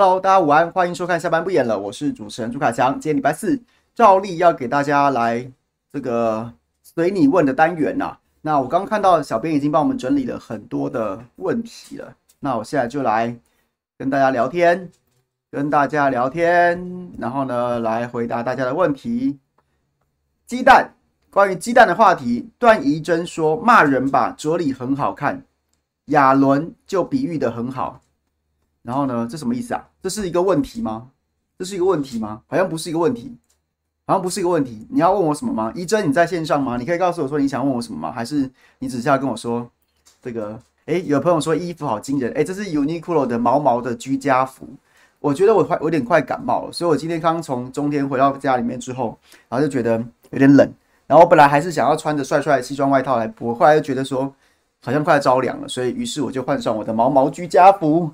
[0.00, 2.92] Hello，大家午安，欢迎收看下班不演了，我是主持人朱凯翔。
[3.00, 3.60] 今天礼拜四，
[3.96, 5.50] 照例要给大家来
[5.92, 6.52] 这个
[6.84, 8.20] 随你问的单元呐、啊。
[8.42, 13.36] 那我刚看到小编已经帮我们整理了很多的问题了，那我现在就来
[13.98, 14.88] 跟大家聊天，
[15.50, 19.36] 跟大家聊天，然后呢来回答大家的问题。
[20.46, 20.94] 鸡蛋，
[21.28, 25.42] 关于鸡蛋的话题，段怡珍说骂人吧，哲理很好看，
[26.04, 28.00] 亚伦就比喻的很好。
[28.88, 29.86] 然后呢，这什么意思啊？
[30.02, 31.08] 这是一个问题吗？
[31.58, 32.40] 这是一个问题吗？
[32.46, 33.36] 好像不是一个问题，
[34.06, 34.86] 好像不是一个问题。
[34.88, 35.70] 你要问我什么吗？
[35.76, 36.78] 一真，你在线上吗？
[36.78, 38.10] 你可以告诉我说你想问我什么吗？
[38.10, 39.68] 还是你只是要跟我说
[40.22, 40.58] 这个？
[40.86, 44.66] 诶，有朋友说衣服好惊人，诶，这是 Uniqlo 的毛毛的居家服。
[45.20, 49.18] 我觉得我快我有点快感冒了，所以我今天刚从中天回到家里面之后，
[49.50, 50.66] 然后就觉得有点冷。
[51.06, 54.34] 然后我本来还是想要穿着帅帅的西装外套来播，后来又觉得说
[54.82, 58.10] 好像快要着凉了，所以于是我就换上我的毛毛居家服。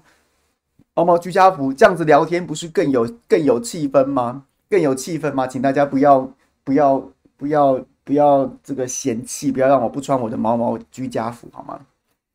[0.95, 4.45] 毛毛居家服这样子聊天不是更有更有气氛吗？
[4.71, 5.45] 更有气氛吗？
[5.45, 6.31] 请大家不要
[6.63, 11.81] 不要不要不要这个嫌弃，不要让我不穿我的毛毛居家服好吗？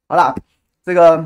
[0.09, 0.35] 好啦，
[0.83, 1.25] 这个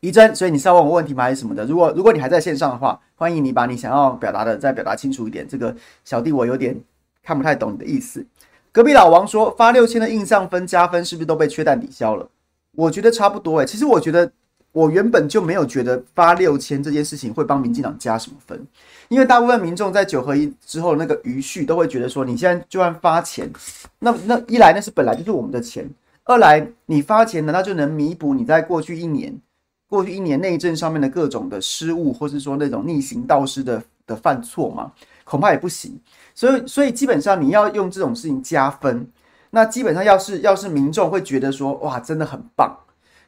[0.00, 1.24] 宜真，所以你是要问我问题吗？
[1.24, 1.64] 还是什么的？
[1.64, 5.48] 如果如果你还在线上的话，欢迎你把你想要表达的再表达清楚一点。
[5.48, 6.78] 这个小弟我有点
[7.22, 8.26] 看不太懂你的意思。
[8.72, 12.28] 隔壁老王说发六千的印象分加分是不是都被缺蛋抵消了？
[12.72, 14.30] 我觉得差不多诶、其实我觉得。
[14.76, 18.66] 我原本就没有觉得发六千这件事情会帮民进党加什么分，
[19.08, 23.50] 因为大部分民众在九合一之后那个余序都会觉得说，你现在就算发钱，
[24.00, 25.88] 那那一来那是本来就是我们的钱，
[26.24, 29.34] 二来你发钱难道就能弥补你在过去一年
[29.88, 34.92] 过去一年内政上面的各种的失误，或是说那种逆行道师的的犯错吗？
[35.24, 35.98] 恐怕也不行。
[36.34, 39.08] 所以所以基本上你要用这种事情加分，
[39.48, 42.76] 那基本上要是要是民众会觉得说，哇，真的很棒。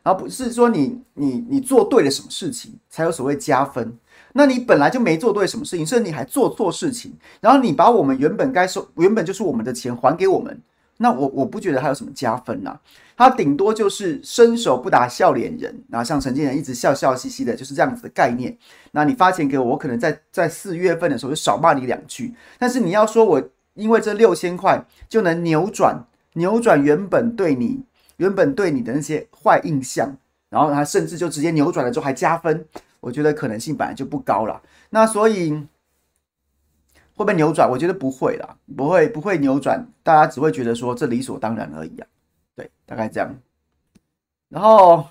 [0.08, 3.98] 而不是说你你你做对了什么事情才有所谓加分，
[4.32, 10.60] 那你本来就没做对什么事情，甚至你还做错事情，然后你把我们原本该收原本就是我们的钱还给我们，
[10.96, 12.78] 那我我不觉得还有什么加分呐、
[13.16, 18.56] 他顶多就是伸手不打笑脸人，然后像陈建仁一直笑笑嘻嘻的，就是这样子的概念。
[18.92, 23.42] 那你发钱给我，我可能在在四月份的时候就少骂你两句，但是你要说我
[23.74, 27.82] 因为这六千块就能扭转扭转原本对你。
[28.18, 30.16] 原本对你的那些坏印象，
[30.48, 32.64] 然后他甚至就直接扭转了之后还加分，
[33.00, 34.62] 我觉得可能性本来就不高了。
[34.90, 35.50] 那所以
[37.14, 37.68] 会不会扭转？
[37.68, 42.06] 我觉得不会啦，不会不会扭转，大家只会觉得说这理所当然而已啊。
[42.54, 43.34] 对，大概这样。
[44.48, 45.06] 然后，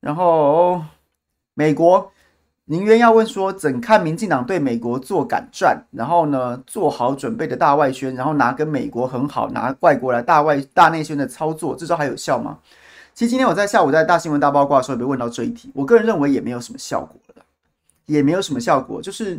[0.00, 0.82] 然后
[1.52, 2.10] 美国。
[2.66, 12.58] 宁愿要问说，怎看民进党对美国做敢战，然后呢，做好准备的大外宣，然后拿跟美国很好，拿外国来大外大内宣的操作，这招还有效吗？
[13.12, 17.42] 其实今天我在下午在大新闻大八卦的时候也被问到这一题，我个人认为也没有什么效果了，
[18.06, 19.38] 也没有什么效果，就是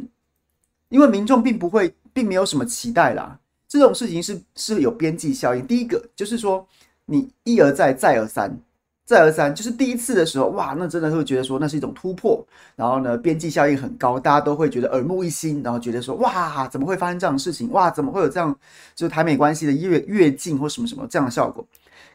[0.90, 3.40] 因为民众并不会，并没有什么期待啦。
[3.68, 6.66] 这种事情是是有边际效应，第一个就是说
[7.06, 8.56] 你一而再，再而三。
[9.06, 12.44] 再而三，就是第一次的时候，哇，那真的会觉得说那是一种突破，
[12.76, 17.72] 然后呢，边际效应很高，大家都会觉得耳目一新，然后觉得说，哇，怎么会发生这样的事情？
[17.72, 18.52] 哇，怎么会有这样，
[18.96, 21.64] 就是台美关系的越越近或什么什么这样的效果？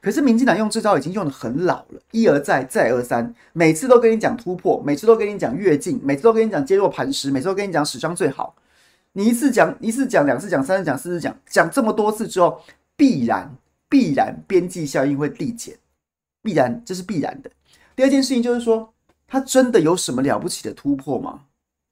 [0.02, 8.56] 可是民进党用这招已经用得很老了，一而再，再而三，每次都跟你讲突破，每次都跟你讲越近，每次都跟你讲坚若磐石，每次都跟你讲史上最好。
[9.12, 12.60] 你一次讲，一次讲，两次讲，三次讲，四次讲，讲这么多次之后，
[12.96, 13.54] 必然
[13.88, 15.76] 必然边际效应会递减。
[16.42, 17.50] 必然，这是必然的。
[17.94, 18.92] 第二件事情就是说，
[19.26, 21.40] 他真的有什么了不起的突破吗？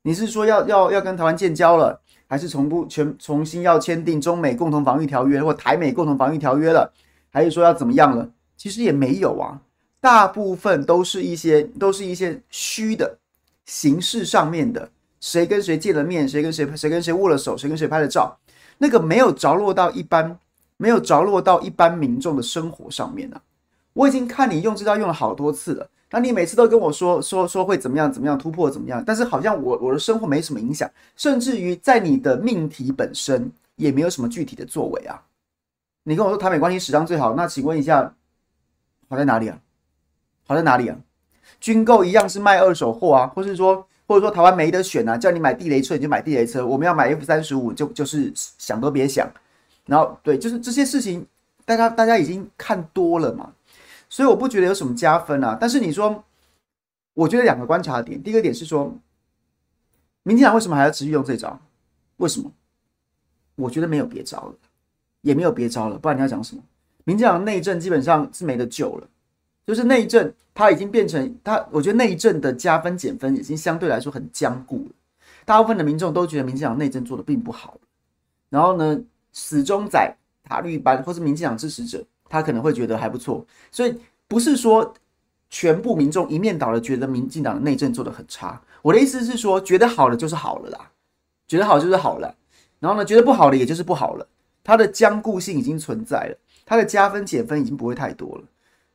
[0.02, 6.90] 你是说要要要跟台湾建交了，还是重不全重新要签订中美共同防御条约或台美共同防御条约了，
[7.30, 8.30] 还是说要怎么样了？
[8.56, 9.60] 其实也没有啊，
[10.00, 13.18] 大部分都是一些都是一些虚的
[13.66, 14.88] 形式上面的，
[15.20, 18.38] 谁跟谁见了面，谁跟谁谁跟谁握了手，谁跟谁拍了照，
[18.78, 20.38] 那个没有着落到一般
[20.76, 23.42] 没有着落到一般民众的生活上面啊。
[23.98, 35.20] 我已经看你用这招用了好多次了，那你每次都跟我说说说会怎么样怎么样突破怎么样，但是好像我我的生活没什么影响，甚至于在你的命题本身也没有什么具体的作为啊。
[36.04, 38.14] 你跟我说台美关系史上最好，那请问一下，
[39.08, 39.58] 好在哪里啊？
[40.46, 40.96] 好在哪里啊？
[41.58, 49.28] 军购一样是卖二手货啊，或是说或者说台湾没得选啊，叫你买地雷车你就买地雷车，我们要买 F 三十五就就是想都别想，
[49.86, 51.26] 然后对，就是这些事情，
[51.64, 53.50] 大家大家已经看多了嘛。
[54.08, 56.24] 所以我不觉得有什么加分啊，但是你说，
[57.14, 58.96] 我觉得两个观察点，第一个点是说，
[60.22, 61.60] 民进党为什么还要持续用这招？
[62.16, 62.50] 为什么？
[63.56, 64.54] 我觉得没有别招了，
[65.22, 66.62] 也没有别招了，不然你要讲什么？
[67.04, 69.08] 民进党内政基本上是没得救了，
[69.66, 74.94] 就是内政，它已经变成它，我觉得内政的加分减分已经相对来说很僵固了。
[75.44, 77.78] 大部分的民众都觉得民进党内政做的并不好，
[78.50, 79.00] 然后呢，
[79.32, 80.14] 始终在
[80.44, 83.46] 塔绿班或是民进党支持者，他可能会觉得还不错。
[83.70, 83.94] 所以
[84.26, 84.94] 不是说
[85.50, 88.60] 全部民众一面倒的觉得民进党的内政做得很差。
[88.82, 90.90] 我的意思是说，觉得好了就是好了啦，
[91.46, 92.34] 觉得好就是好了，
[92.78, 94.28] 然后呢，觉得不好的也就是不好了。
[94.62, 96.36] 它的僵固性已经存在了，
[96.66, 98.44] 它的加分减分已经不会太多了，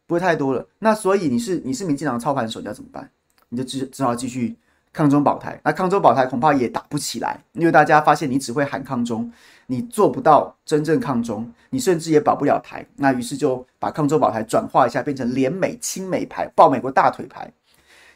[0.05, 0.67] 不会太多了。
[0.79, 3.09] 那所以你是你是民进党操盘手，你要怎么办？
[3.49, 4.55] 你就只只好继续
[4.93, 5.59] 抗中保台。
[5.65, 9.29] 那抗中保台恐怕也打不起来，因为大家发现你只会喊抗中，
[9.67, 12.85] 你做不到真正抗中，你甚至也保不了台。
[12.95, 17.51] 那于是就把抗中保台转化一下，变成联美亲美牌，抱美国大腿牌，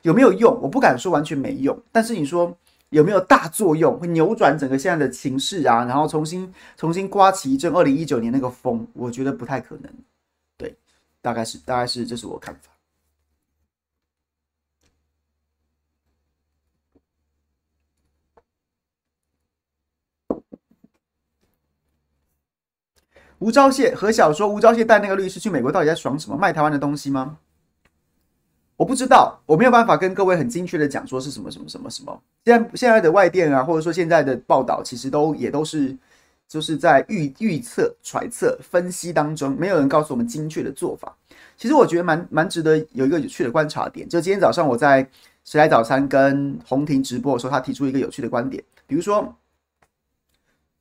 [0.03, 0.57] 有没有用？
[0.61, 2.55] 我不敢说完全没用，但是你说。
[2.89, 5.83] 有没有大作用，会扭转整个现在的情势啊？
[5.83, 9.91] 然后重新重新刮起一阵二零一九年那个风，我觉得不太可能。
[10.57, 10.73] 对，
[11.21, 12.71] 大概是大概是这是我看法。
[23.39, 26.35] 吴钊燮何小说，吴钊燮带那个律师去美国，到底在爽什么？
[26.35, 27.37] 卖台湾的东西吗？
[28.75, 32.21] 我不知道，我没有办法跟各位很精确的讲说是什么什么什么什么。
[32.45, 35.95] 现在现在的外电啊，或者说现在的报道，其实都也都是
[36.47, 41.15] 就是在预预测、揣测、分析当中，没有人告诉我们精确的做法。
[41.57, 45.07] 其实我觉得蛮蛮值得有一个有趣的观察点，就今天早上我在
[45.43, 49.35] 谁来早餐跟洪婷直播的时候，他提出一个有趣的观点，比如说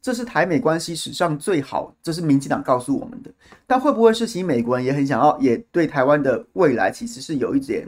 [0.07, 3.31] 这是台美关系史上最好，这是民进党告诉我们的，
[3.67, 7.85] 但会不会是其美国人也很想要，也对台湾的未来其实是有一点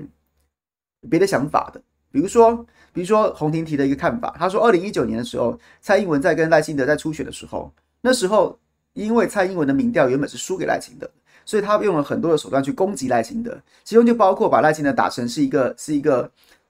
[1.08, 1.80] 别的想法的？
[2.10, 2.56] 比如说，
[2.92, 8.58] 比如说洪婷提的一个看法，他说，二零一九年的时候，蔡英文在跟赖清德在初选的时候，那时候
[8.94, 11.08] 因为蔡英文的民调原本是输给赖清德，
[11.44, 16.28] 所以他用了很多的手段去攻击赖清德，其中就包括把赖清德打成是一个是一个。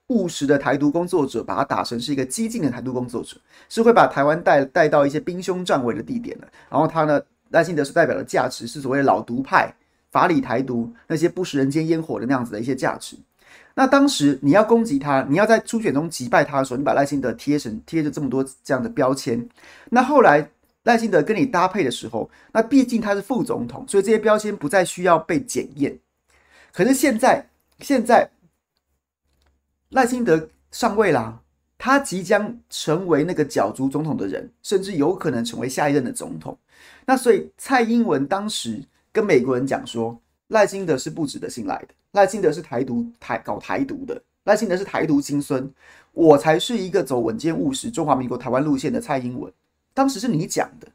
[0.08, 3.36] 务实的台独工作者，把他打成是一个激进的台独工作者，
[3.68, 6.48] 是会把台湾带带到一些兵凶战危的地点的。
[6.70, 7.20] 然后他呢，
[7.50, 9.70] 赖清德是代表的价值是所谓的老独派、
[10.10, 13.16] 法理台独那些不食人间烟火的那样子的一些价值。
[13.74, 19.46] 那当时你要攻击他，你要在初选中击败他的时候，你把赖清德贴成贴着这么多这样的标签。
[19.90, 20.50] 那后来
[20.84, 25.98] 赖清德跟你搭配的时候，那毕竟他是副总统，所以这些标签不再需要被检验。
[26.72, 27.46] 可是现在，
[27.80, 28.26] 现在。
[29.90, 31.40] 赖清德上位啦，
[31.78, 36.56] 他即将成为那个角逐总统的人，甚至有可能成为下一任的总统。
[37.06, 38.82] 那所以蔡英文当时
[39.12, 45.70] 跟美国人讲说，赖清德是不值得信赖的，赖清德是台独台搞台独的，赖清德是台独亲孙，
[46.12, 49.50] 我才是一个走稳健务实中华民国台湾路线的蔡英文。
[49.94, 50.86] 当时是你讲的，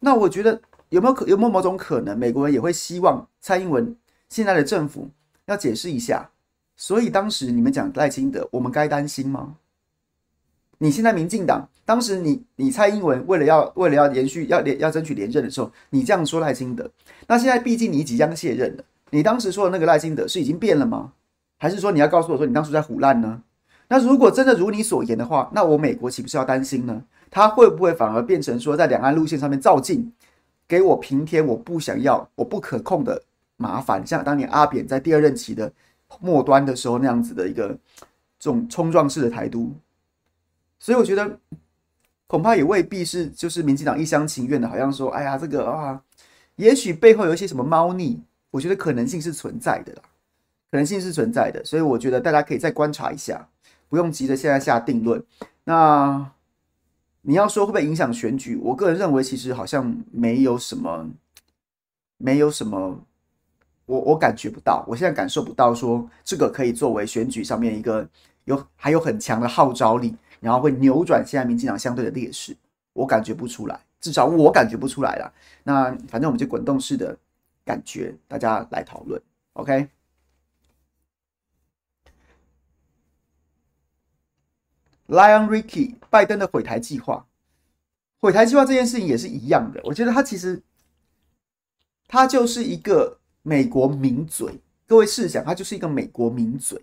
[0.00, 3.96] 那我觉得有没有可有没有某种可能，美国人也会希望蔡英文
[4.28, 5.08] 现在的政府
[5.46, 6.28] 要解释一下？
[6.80, 9.56] 所以当时你们讲赖清德，我们该担心吗？
[10.78, 16.90] 你现在民进党，当时你你蔡英文为了要为了要延续要连要争取连任的时候，你这样说赖清德，
[17.26, 21.12] 那现在毕竟你即将卸任了，你当时说的那个赖清德是已经变了吗？
[21.58, 23.42] 还是说你要告诉我说你当时在唬烂呢？
[23.88, 27.04] 那如果真的如你所言的话，那我美国岂不是要担心呢？
[27.30, 30.10] 他会不会反而变成说在两岸路线上面照进，
[30.66, 33.22] 给我平添我不想要我不可控的
[33.58, 35.70] 麻烦，像当年阿扁在第二任期的。
[36.20, 37.68] 末端的时候那样子的一个
[38.38, 39.72] 这种冲撞式的台独，
[40.78, 41.38] 所以我觉得
[42.26, 46.02] 恐怕也未必是就是民进党一厢情愿的，好像说哎呀这个啊，
[46.56, 50.02] 也许背后有一些什么猫腻，我觉得可能性是存在的啦，
[50.70, 53.48] 可能性是存在的，所以我觉得大家可以再观察一下，
[53.88, 55.22] 不用急着现在下定论。
[55.64, 56.30] 那
[57.22, 58.56] 你要说会不会影响选举？
[58.56, 61.10] 我个人认为其实好像没有什么，
[62.16, 63.04] 没有什么。
[63.90, 68.08] 我我感觉不到，我现在感受不到说这个可以作为选举上面一个
[68.44, 72.56] 有还有很强的号召力，然后会扭转现在民进党相对的劣势，
[72.92, 75.32] 我感觉不出来，至少我感觉不出来了。
[75.64, 77.18] 那反正我们就滚动式的
[77.64, 79.20] 感觉，大家来讨论
[79.54, 79.88] ，OK？Lion
[85.48, 87.26] Ricky，拜登的毁台计划，
[88.20, 90.62] 毁台计划这件事情也是一样的，我觉得他其实
[92.06, 93.16] 他就是一个。
[93.42, 96.80] 美国名嘴，各位试想，他就是一个美国名嘴。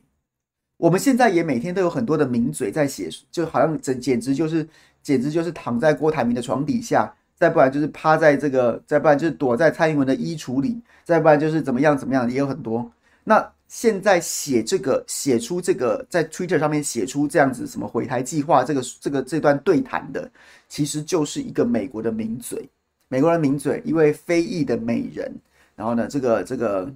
[0.78, 4.68] 我们现在也每天都有很多的名嘴在写，就好像简简直就是，
[5.02, 12.92] 简直就是躺在郭台铭的床底下，再不然就是趴在这个，再不然就是躲在蔡英文的衣橱里，再不然就是怎么样怎么样，也有很多。
[13.24, 20.30] 那现在写这个，写出这个，在 Twitter 上面写出这样子什么毁台计划，这个这个这段对谈的，
[20.70, 22.70] 其实就是一个美国的名嘴，
[23.10, 25.32] 美国的名嘴，一位非裔的美人。
[25.78, 26.92] 然后呢，这个这个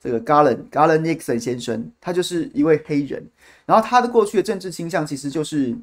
[0.00, 3.22] 这个 Garland Garland Nixon 先生，他就是一位黑人，
[3.66, 5.76] 然后他的过去的政治倾向其实就是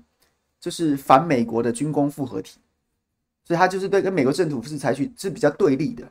[0.59, 2.59] 就是反美国的军工复合体，
[3.43, 6.09] 所以他就是对跟美国政府是采取是比较对立的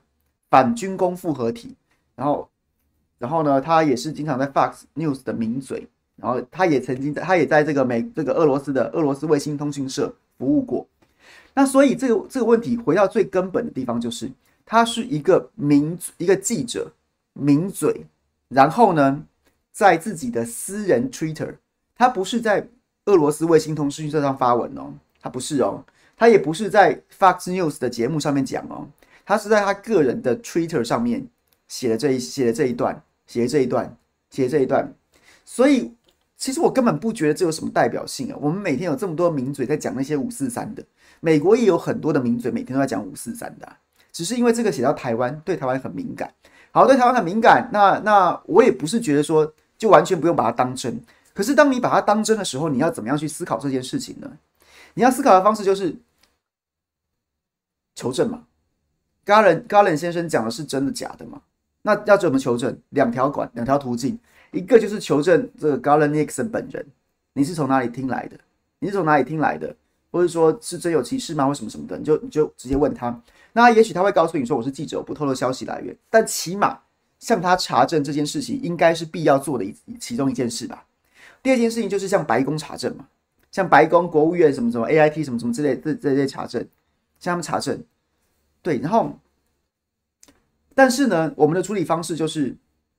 [0.51, 1.75] 反军工复合体。
[2.15, 2.49] 然后，
[3.19, 10.87] 然后呢，他也是经常在 Fox News 的名嘴，然后他也曾经在他也在这个美这个俄罗斯的俄罗斯卫星通讯社服务过。
[11.55, 14.31] 那所以这个这个问题回到最根本的地方，就是
[14.69, 16.93] 他是一个名一个记者。
[17.41, 18.05] 名嘴，
[18.49, 19.25] 然后呢，
[19.71, 21.55] 在自己的私人 Twitter，
[21.95, 22.67] 他不是在
[23.05, 25.85] 俄罗斯卫星通讯社上发文哦，他不是哦，
[26.17, 28.89] 他也不是在 Fox News 的节目上面讲哦，
[29.25, 31.29] 他是在他个人的 Twitter 上面
[31.69, 33.97] 写的这一写的这一段，写的这一段，
[34.31, 34.93] 写的这一段，
[35.45, 35.95] 所以
[36.37, 38.39] 其实我根本不觉得这有什么代表性啊。
[38.41, 40.85] 我们每天有这么多名嘴在讲那些五四三的，
[41.21, 43.77] 美国也有很多的名嘴每天都在讲五四三的，
[44.19, 46.29] 只是因为这个写到台湾，对台湾很敏感。
[46.73, 51.01] 好，对台湾很敏感，那那我也不是觉得说就完全不用把它当真。
[51.33, 54.29] 可是当你把它当真的时候，你要怎么样去思考这件事情呢？
[54.95, 55.95] 你要思考的方式就是
[57.95, 58.43] 求证嘛。
[59.25, 61.41] Garland Garland 先生讲的是真的假的嘛？
[61.83, 62.77] 那要怎么求证？
[62.89, 64.19] 两条管，两条途径，
[64.51, 66.85] 一个就是求证这个 Garland Nixon 本人，
[67.35, 68.37] 你是从哪里听来的？
[68.81, 69.77] 你是从哪里听来的？
[70.11, 71.47] 或者说是真有其事吗？
[71.47, 73.21] 或什么什么的，你就你就直接问他。
[73.53, 75.97] 那也许他会告诉你说，我是记者，我不透露消息来源。
[76.09, 76.79] 但起码
[77.19, 80.85] 向他查证这件事情，应该是必要做的一其中一件事吧。
[81.43, 83.09] 第二件事情就是向白宫查证嘛，
[83.51, 86.61] 向白宫、国务院什么什么 AIT 什么什么之类这这些查证，
[87.19, 87.83] 向他们查证。
[88.63, 89.19] 对，然后，
[90.75, 92.57] 但是呢，我们的处理方式就是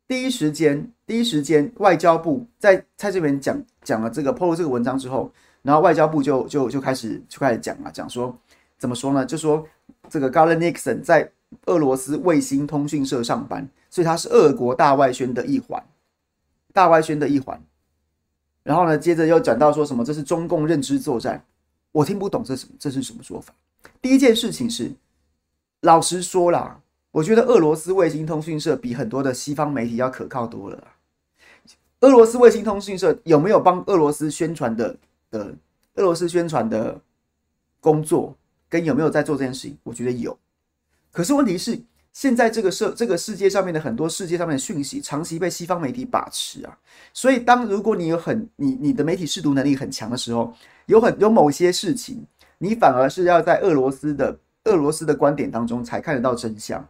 [0.08, 5.32] 第一时间，第一时间，外交部在蔡这边讲讲了这个 PO 这个文章之后，
[5.70, 8.36] 然后外交部就就就开始就开始讲了，讲说
[8.80, 9.24] 怎么说呢？
[9.24, 9.64] 就说。
[10.10, 11.32] 这个 Garland Nixon 在
[11.68, 15.84] 俄罗斯卫星通讯社上班，所以他是俄国大外宣的一环，
[16.74, 17.62] 大外宣的一环。
[18.64, 21.44] 然后呢，接着又讲到说什么这是中共认知作战，
[21.92, 23.54] 我听不懂这什这是什么说法。
[24.02, 24.92] 第一件事情是，
[25.82, 26.80] 老实说啦，
[27.12, 30.88] 我觉得俄罗斯卫星通讯社比很多的西方媒体要可靠多了。
[32.00, 34.98] 俄罗斯卫星通讯社有没有帮俄罗斯宣传的
[35.32, 35.56] 的
[35.96, 37.00] 俄罗斯宣传的
[37.80, 38.36] 工作？
[38.72, 40.38] 跟有没有在做这件事情，我觉得有。
[41.12, 41.82] 可是问题是，
[42.14, 46.78] 现在这个社这个世界上面的很多世界上面的讯息，长期被西方媒体把持啊。
[47.12, 50.54] 所以，当如果你有很你你的媒体识读能力很强的时候，
[50.86, 52.24] 有很有某些事情，
[52.60, 56.88] 你反而是要在俄罗斯的俄罗斯的观点当中才看得到真相。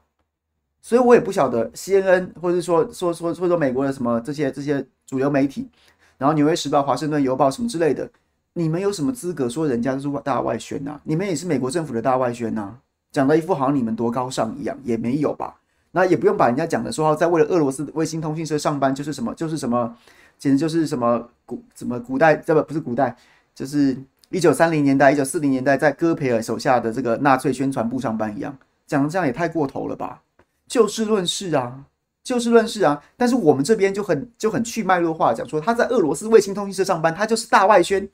[0.82, 5.70] 所以我也不晓得 CNN 或者说说说或者说美国的什么这些这些主流媒体，
[6.18, 8.10] 然后纽约时报、华盛顿邮报什么之类的。
[8.60, 11.02] 你们有什么资格说人家都是大外宣呐、啊？
[11.06, 12.78] 你们也是美国政府的大外宣呐、啊，
[13.10, 15.56] 讲的一副好像你们多高尚一样，也没有吧？
[15.92, 19.96] 那也不用把人家讲的说，在为了俄罗斯卫星通讯社上班就是什么，就是什么，
[20.38, 23.16] 简直就是什么古什么古代，这不不是古代，
[23.56, 23.98] 就是
[24.30, 28.54] 一九三零年代、一九四零年代在戈培尔手下的这个纳粹宣传部上班一样，
[28.86, 30.22] 讲的这样也太过头了吧？
[30.68, 31.86] 就事论事啊，
[32.24, 33.02] 就事论事啊。
[33.16, 38.08] 但是我们这边就很就很去脉络化讲说，他在俄罗斯卫星通讯社上班，他就是大外宣。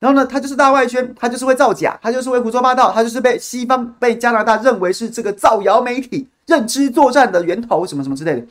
[0.00, 8.46] 然后呢，他就是大外宣，他就是会造假，他就是会胡说八道，他就是被西方、被加拿大认为是这个造谣媒体、认知作战的源头，什么什么之类的。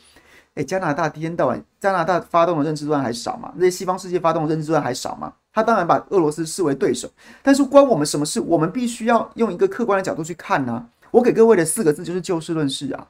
[0.55, 3.51] 哎，加拿大一天到晚，加拿大发动的认知作战还少吗？
[3.55, 5.33] 那些西方世界发动的认知作战还少吗？
[5.53, 7.07] 他当然把俄罗斯视为对手，
[7.43, 8.39] 但是关我们什么事？
[8.39, 13.07] 我们必须要用一个客观的角度去看呢、我给各位的四个字就是就事论事啊。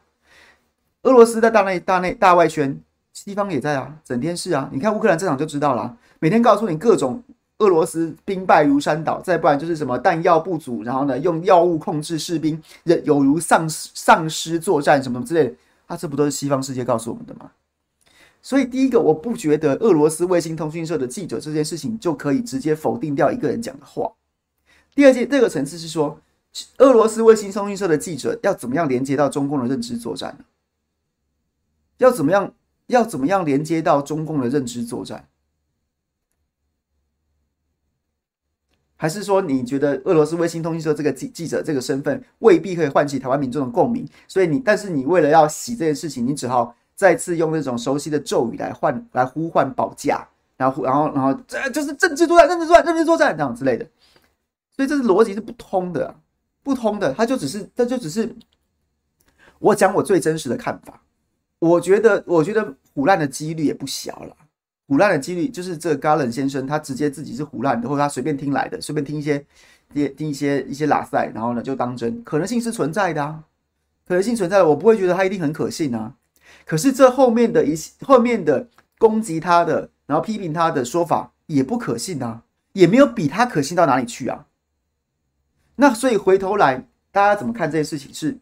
[1.04, 2.78] 俄罗斯在大内、大内、大外宣，
[3.14, 4.70] 西方也在啊，整天是啊。
[4.74, 7.24] 你看乌克兰这场就知道了，每天告诉你各种。
[7.64, 12.62] 俄罗斯兵败如山倒，再不然就是什么弹药不足，然后呢，用药物控制士兵，
[13.06, 15.56] 有如丧尸丧尸作战什么之类的，
[15.86, 17.52] 啊，这不都是西方世界告诉我们的吗？
[18.42, 24.12] 所以第一个，我不觉得俄罗斯卫星通讯社的记者这件事情就可以直接否定掉一个人讲的话。
[24.94, 26.20] 第二件，这个层次是说，
[26.80, 30.46] 俄罗斯卫星通讯社的记者要怎么样连接到中共的认知作战呢？
[32.00, 32.54] 要怎么样？
[32.88, 35.26] 要怎么样连接到中共的认知作战？
[38.96, 44.08] 还是说你觉得俄罗斯卫星通讯社这个记记者这个身份未必可以唤起台湾民众的共鸣？
[44.28, 53.86] 所以你，但是你为了要洗这件事情，你只好再次用那种熟悉的咒语来唤来呼唤保驾，然后然后然后这就是政治作战、政治作战、政治作战这样之类的。
[54.76, 56.16] 所以这是逻辑是不通的，
[56.64, 57.14] 不通的。
[57.14, 58.34] 他就只是，他就只是
[59.60, 61.02] 我讲我最真实的看法。
[61.60, 64.36] 我觉得，我觉得腐烂的几率也不小了。
[64.88, 69.46] 唬烂的几率就是这个 Garland 先生，他直接自己是唬烂的，或者他随便听来的，随便听一些、
[69.94, 73.44] 听一些、一些拉赛，然后呢就当真，可能性是存在的啊，
[74.08, 76.16] 可能性存在，我不会觉得他一定很可信啊。
[76.66, 84.48] 可是这后面的一后面的攻击他的，然后批评他的说法也不可信啊，也没有比他可信到哪里去啊。
[85.76, 88.28] 那所以回头来，大家怎么看这件事情是？
[88.28, 88.40] 是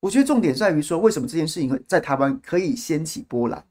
[0.00, 3.64] 我觉得重点在于说，为什么这件事情在台湾可以掀起波澜？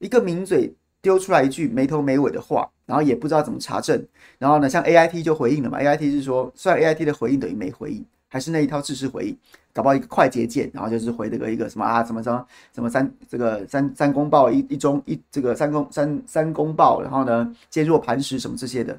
[0.00, 4.04] 一个名嘴丢出来一句没头没尾的话，然后也不知道怎么查证，
[4.38, 9.38] 然后呢，像 AIT 就回应了嘛？AIT 是说，虽然 AIT 的回应等于没回应，还是那一套制式回应，
[9.72, 18.98] 搞不好一个快捷键，然后就是回这个一个什么啊，什么什么什么三这个三三公报一一中一这个三公三三公报，然后呢坚若磐石什么这些的。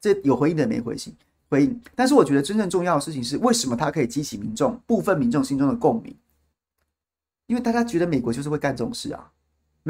[0.00, 1.14] 这有回应的没回信
[1.48, 6.14] 回应，但是我觉得真正重要的事情是，为什么它可以激起民众部分民众心中的共鸣？
[7.46, 9.30] 因为大家觉得美国就是会干这种事啊。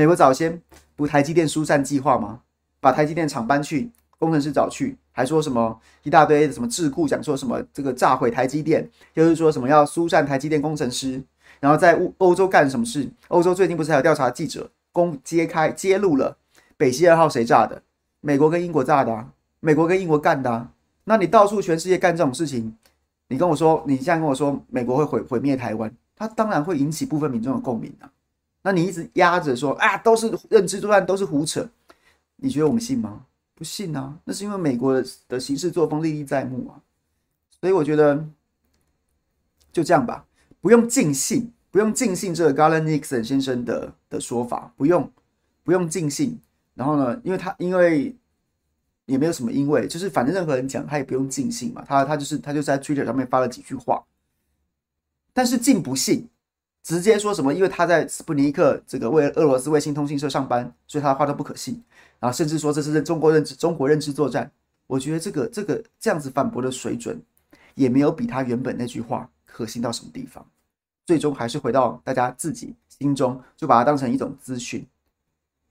[0.00, 0.59] 美国早先
[0.97, 2.40] 不台积电疏散计划吗？
[2.80, 11.23] 把台积电厂搬去，工程师找去，还说什么一大堆的什么智库讲说什么这个炸毁台积电，又是说什么要疏散台积电工程师，
[11.61, 13.11] 然后在欧欧洲干什么事？
[13.28, 16.38] 欧洲最近不是还有调查记者公揭开揭露了
[16.78, 17.83] 北溪二号谁炸的？
[18.23, 19.28] 美国跟英国炸的啊。
[19.61, 20.71] 美国跟英国干的啊，
[21.04, 22.75] 那你到处全世界干这种事情，
[23.28, 28.09] 你跟我说，你现在跟我说美国会毁毁灭台湾，它当然会引起部分民众的共鸣啊。
[28.62, 31.69] 那你一直压着说啊，都是认知作战，都是胡扯，
[32.37, 33.26] 你觉得我们信吗？
[33.55, 36.81] 不信啊，那是因为美国的行事作风历历在目啊。
[37.61, 38.27] 所以我觉得
[39.73, 40.25] 就这样吧，
[40.61, 45.11] 不用尽信，不用尽信这个 Garland Nixon 先生的的说法，不用
[45.62, 46.40] 不用尽信。
[46.75, 48.16] 然后呢，因为他因为。
[49.07, 54.05] 也没有什么，因为就是反正任何人讲他也不用尽信嘛，他他就是他就在 Twitter 上面发了几句话，
[55.33, 56.29] 但是尽不信，
[56.90, 61.81] 直接说什么，因为他在斯普尼克这个为俄罗斯卫星通讯社上班，所以他的话都不可信，
[62.18, 64.50] 然后甚至说这是在中国认知中国认知作战，
[64.88, 67.22] 我觉得这个这个这样子反驳的水准，
[67.76, 70.44] 也没有比他原本那句话可信到什么地方，
[71.07, 74.85] 最终还是回到大家自己心中，就把它当成一种资讯，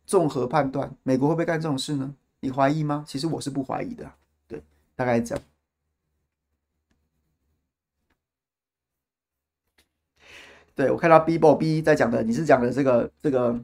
[0.06, 2.16] 综合判断，美国会不会干这种事呢？
[2.40, 3.04] 你怀疑吗？
[3.06, 4.10] 其实我是不怀疑的。
[4.48, 4.64] 对，
[4.96, 5.44] 大概这样。
[10.80, 13.60] 对，我看到 BBOB 在讲的，你是讲的这个这个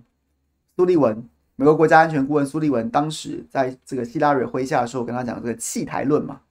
[0.76, 1.24] 苏利文，
[1.56, 6.42] 美国国家安全顾问苏利文，当时在这个希拉蕊麾下的时候，跟他讲这个弃台论嘛。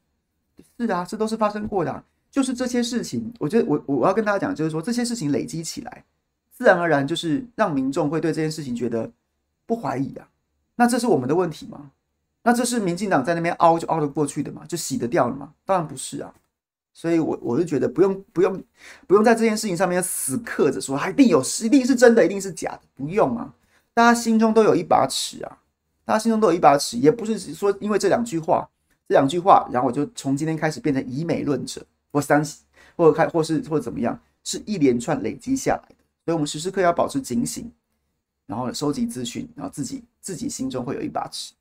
[0.78, 2.02] 是啊，这都是发生过的啊。
[2.30, 6.02] 就是这些事情，我觉得我我要跟大家讲，就是说这些事情累积起来，
[6.50, 9.12] 自然而然就是让民众会对这件事情觉得
[9.66, 10.26] 不怀疑啊。
[10.76, 11.90] 那这是我们的问题吗？
[12.42, 14.64] 那这是民进党在那边凹就凹得过去的嘛？
[14.66, 15.52] 就洗得掉了嘛？
[15.66, 16.32] 当然不是啊！
[16.94, 18.64] 所以我，我我就觉得不用不用
[19.06, 23.52] 不用在这件事情上面死磕着说，还一定有一定是真的，一定是假的，不用啊！
[23.92, 25.58] 大家心中都有一把尺啊！
[26.04, 28.68] 大家心中都有一把尺，也不是说因为这两句话，
[29.08, 32.44] 这两句话，然后我就从今天开始变成以美论者，或三
[32.96, 35.96] 或者开或是或怎么样，是一连串累积下来的。
[36.24, 37.70] 所以我们时时刻要保持警醒，
[38.46, 41.52] 然后收集资讯，然后自己自己心中会有一把尺。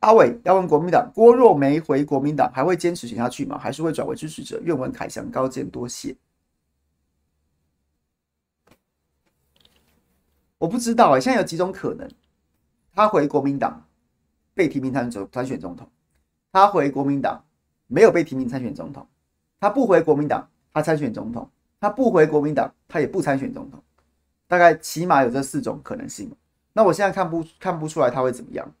[0.00, 3.58] 阿伟要问国民党，郭若梅回国民党，还会坚持选下去吗？
[3.58, 4.58] 还是会转为支持者？
[4.64, 6.16] 愿闻凯翔高见多谢。
[10.56, 12.10] 我不知道哎、欸，现在有几种可能：
[12.94, 13.86] 他回国民党
[14.54, 15.86] 被提名参选参选总统；
[16.50, 17.44] 他回国民党
[17.86, 19.04] 没有被提名参选总统；
[19.58, 21.44] 他不回国民党，他参选总统；
[21.78, 23.82] 他不回国民党，他也不参选总统。
[24.48, 26.30] 大概起码有这四种可能性。
[26.72, 28.74] 那我现在看不看不出来他会怎么样。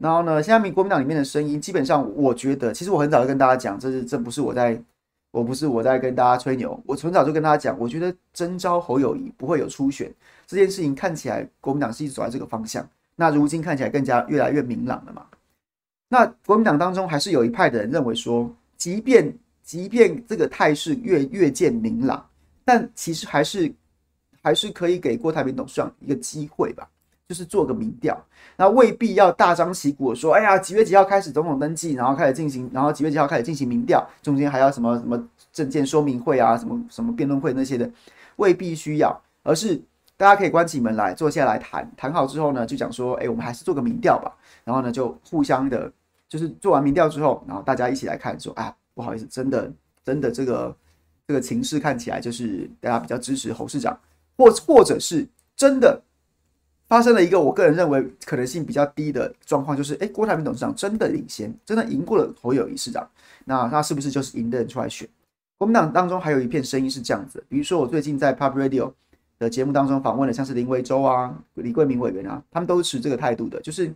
[0.00, 4.82] 然后呢，现在民国民党里面的声音，基本上我觉得，其实我很早就跟大家讲，这是这不是我在，
[5.30, 10.10] 我不是我在跟大家吹牛，我很早就跟大家讲，我觉得征召侯友谊不会有初选
[10.46, 12.88] 这件事情，看起来国民党是一直走在这个方向。
[13.14, 15.26] 那如今看起来更加越来越明朗了嘛。
[16.08, 22.26] 那国民党当中还是有一派的人认为说，即便即便这个态势越越见明朗，
[22.64, 23.70] 但其实还是
[24.42, 26.88] 还是可以给郭台铭董事长一个机会吧。
[27.30, 28.20] 就是做个民调，
[28.56, 35.16] 那未必要大张旗鼓说，哎呀，几月几号开始总统登记，然后开始进行，然后几月几号开始进行民调，中间还要什么什么
[35.52, 37.88] 证件说明会啊，什么什么辩论会那些的，
[38.34, 39.80] 未必需要，而是
[40.16, 45.88] 大家可以关起门来坐下来谈，谈好之后呢，就讲说，哎，我们还是做个民调吧，然后呢，就互相的，
[46.28, 49.72] 就是做完民调之后，然后大家一起来看，说，啊，不好意思，真的
[50.04, 50.76] 真的这个
[51.28, 53.96] 这个情势看起来就是大家比较支持侯市长，
[54.36, 56.02] 或或者是真的。
[56.90, 63.08] 发生了一个我个人认为可能性比较低的状况，就是，诶，郭台铭董事长真的领先，真的赢过了侯友宜市长，
[63.44, 65.08] 那他是不是就是赢的人出来选？
[65.56, 68.90] 国民党当中还有一片声音是这样子，比如说我最近在 Pub Radio
[69.38, 73.94] 的节目当中访问了像是林维洲啊、李贵明委员啊，他们都持这个态度的，就是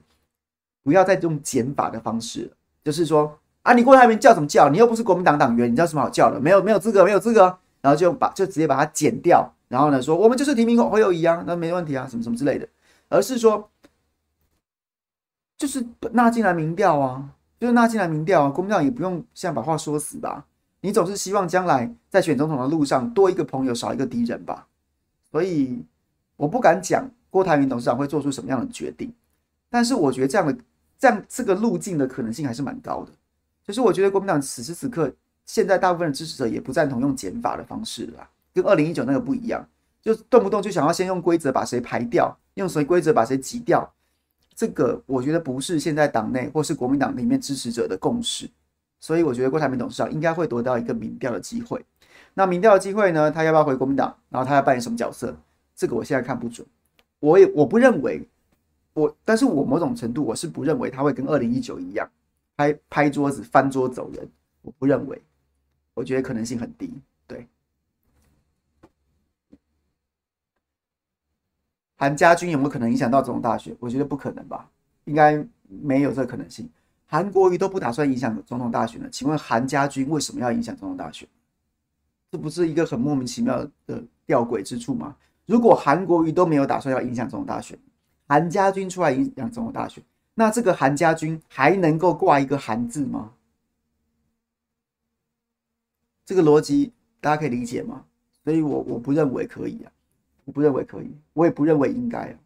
[0.85, 2.49] 不要再用减法的方式，
[2.85, 4.69] 就是说啊，你郭台铭叫什么叫？
[4.69, 6.39] 你又不是国民党党员，你叫什么好叫的？
[6.39, 12.69] 没有没有资格，没有资格，然后就把就直接把它减掉，然后呢说我们就是提名侯友宜啊，那没问题啊，什么什么之类的，
[13.15, 13.71] 而是说
[15.57, 20.45] 就是纳进来民调啊，就是纳进来民调啊，国民党也不用现在把话说死吧。
[20.81, 24.67] 你总是希望将来在选总统的路上多一个朋友少一个敌人吧，
[25.31, 25.83] 所以
[26.37, 29.15] 我不敢讲郭台铭董事长会做出什么样的决定，
[29.71, 30.57] 但是我觉得这样的
[30.99, 33.13] 这样这个路径的可能性还是蛮高的。
[33.65, 35.11] 就是我觉得国民党此时此刻
[35.47, 39.67] 现在大部分的支持者也不赞同用减法的方式啦，跟二零一九那个不一样，
[40.05, 43.91] 就动不动就想要先用规则把谁排掉，用谁规则把谁挤掉，
[44.55, 48.49] 这个我觉得不是现在党内或是国民党里面支持者的共识。
[49.01, 51.85] 所以我觉得郭台铭董事长应该会得到一个民调的机会。
[52.35, 53.31] 那民调的机会呢？
[53.31, 54.15] 他要不要回国民党？
[54.29, 55.37] 然后他要扮演什么角色？
[55.75, 56.67] 这个我现在看不准。
[57.21, 58.27] 我也我不认为
[58.93, 62.11] 我，但是我某种程度我是不认为他会跟二零一九一样
[62.57, 64.29] 拍拍桌子翻桌走人。
[64.63, 65.23] 我不认为，
[65.93, 66.93] 我觉得可能性很低。
[67.27, 67.47] 对，
[72.05, 73.75] 韩家军有没有可能影响到总统大选？
[73.81, 74.69] 我觉得不可能吧，
[75.07, 76.69] 应该没有这个可能性。
[77.07, 81.27] 韩国瑜都不打算影响总统大选了，请问韩家军为什么要影响总统大选？
[82.31, 85.17] 这不是一个很莫名其妙的吊诡之处吗？
[85.47, 87.79] 如果韩国瑜都没有打算要影响总统大选，
[88.29, 93.33] 韩家军出来影响总统大选，那这个韩家军还能够挂一个韩字吗？
[96.27, 98.05] 这个逻辑大家可以理解吗？
[98.45, 99.91] 所以我我不认为可以啊，
[100.45, 102.37] 我不认为可以，我也不认为应该。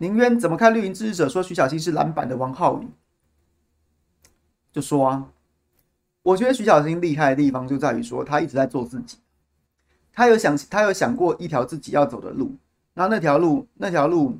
[0.00, 2.86] 宁渊怎么看绿营支持者说徐小新是蓝版的王浩宇？
[4.70, 5.32] 就说啊，
[6.22, 9.18] 我觉得徐小新厉害的地方就在于说他一直在做自己，
[10.12, 12.54] 他有想他有想过一条自己要走的路，
[12.98, 14.36] 然后那条路那条路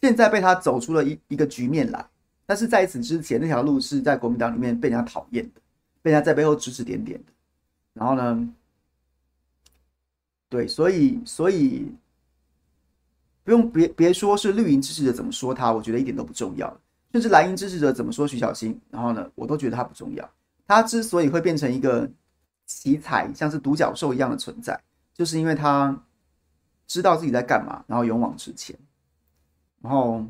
[0.00, 2.04] 现在被他走出了一一个局面来，
[2.44, 5.60] 但是在此之前那条路是在国民党里面被人家讨厌的，
[6.02, 7.32] 被人家在背后指指点点的，
[7.92, 8.48] 然后呢，
[10.48, 11.94] 对，所以所以。
[13.44, 16.80] 不用别别说是绿营支持者怎么说他，我觉得一点都不重要。
[17.10, 20.30] 甚至蓝营支持者怎么说徐小新，然后呢，我都觉得他不重要。
[20.64, 22.08] 他之所以会变成一个
[22.66, 24.80] 奇才，像是独角兽一样的存在，
[25.12, 26.00] 就是因为他
[26.86, 28.76] 知道自己在干嘛，然后勇往直前。
[29.80, 30.24] 然后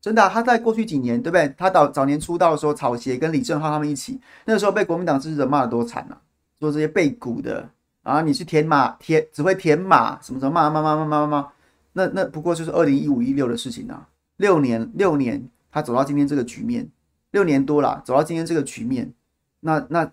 [0.00, 1.52] 真的，他在过去几年，对不对？
[1.58, 6.20] 他早早年出道的时候，草鞋跟李正浩他们一起，那个时候被国民党支持者骂得多惨啊！
[6.58, 7.68] 说这些背骨的
[8.02, 11.48] 啊，你去填马填只会填马，什么什么骂骂骂骂骂骂骂。
[11.92, 16.88] 那那不过就是二零一五一六的事情啊，六年六年，他走到今天这个局面，
[17.32, 19.12] 六年多了，走到今天这个局面，
[19.60, 20.10] 那那，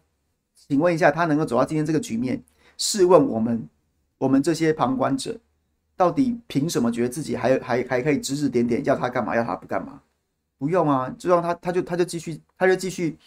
[0.56, 2.44] 请问一下，他能够走到今天这个局面，
[2.78, 3.70] 试问我们
[4.18, 5.38] 我们这些旁观者，
[5.98, 10.02] 到底凭什么觉得自己还还还可以指指点点，要他干嘛，要他不干嘛？
[10.58, 13.18] 不用啊，就让他他就他就继续他就继续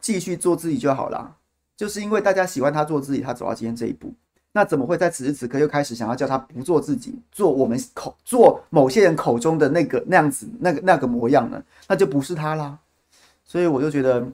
[0.00, 1.36] 继续做自己就好了，
[1.76, 4.12] 就是因为大家喜欢他做自己，他走到今天这一步。
[4.52, 11.62] 那怎么会在此时此刻又开始想要叫他不做自己，做我们口做某些人口中的那个那样子那个那个模样呢？
[11.86, 12.76] 那就不是他啦。
[13.44, 14.26] 所以我就觉得，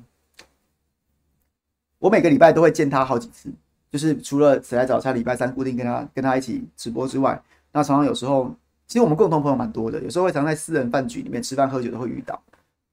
[1.99, 3.51] 我每个礼拜都会见他好几次，
[3.91, 7.43] 就是除了此来早餐礼拜三固定跟他跟他一起直播之外，
[7.77, 8.51] 那常常有时候
[8.87, 12.43] 其实我们共同朋友蛮多的，有时候会常在私人饭局里面吃饭喝酒都会遇到。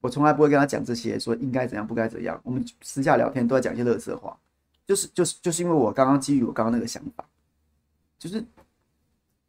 [0.01, 4.37] 我从来不会跟他讲这些，说应该怎样不该怎样，我们私下聊天都在讲一些乐色话。
[4.85, 7.23] 就是就是就是因为我刚刚基于我刚刚那个想法，
[8.19, 8.43] 就是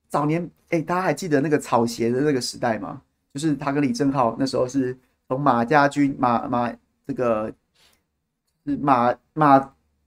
[0.09, 3.03] 早年哎、大家还记得那个草鞋的那个时代吗？
[3.33, 6.73] 就是他跟李正浩那时候是从马家军马马
[7.05, 7.53] 这个
[8.64, 9.57] 是马马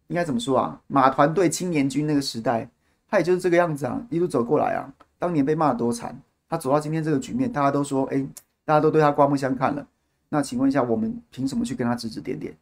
[0.08, 0.82] 应该怎么说啊？
[0.88, 2.70] 马团队青年军那个时代，
[3.10, 4.88] 他也就是这个样子啊，一路走过来啊。
[5.19, 8.25] 当年被骂得多惨，他走到今天这个局面，大家都说哎、
[8.63, 9.88] 大家都对他刮目相看了。
[10.30, 12.56] 那请问一下，我们凭什么去跟他指指点点？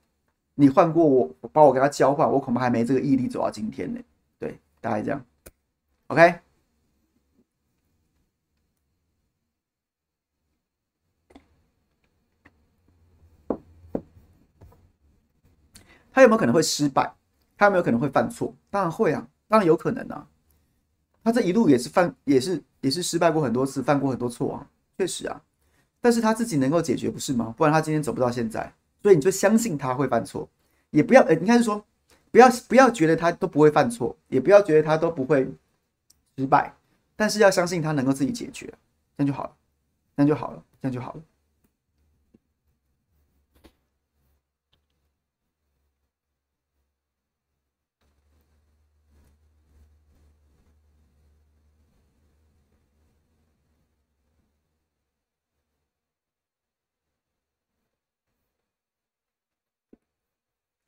[0.54, 4.00] 你换过我，把我跟他交换，我恐怕还没这个毅力走到今天呢。
[4.40, 5.26] 对，大概这样。
[6.08, 6.40] OK，
[16.14, 17.14] 他有没有可能会失败？
[17.58, 18.56] 他有没有可能会犯错？
[18.70, 20.28] 当然会啊，当然有可能啊。
[21.26, 25.42] 他这一路也是犯，也是也是失败过很多次，犯过很多错啊，确实啊。
[26.00, 27.52] 但是他自己能够解决，不是吗？
[27.58, 28.72] 不然他今天走不到现在。
[29.02, 30.48] 所以你就相信他会犯错，
[30.92, 31.84] 也不要呃，应该是说，
[32.30, 35.52] 不要不要觉得他都不会犯错，也不要觉得他都不会
[36.38, 36.72] 失败，
[37.16, 38.72] 但是要相信他能够自己解决。
[39.18, 39.52] 这样就好了，
[40.16, 41.22] 这样就好了，这样就好了。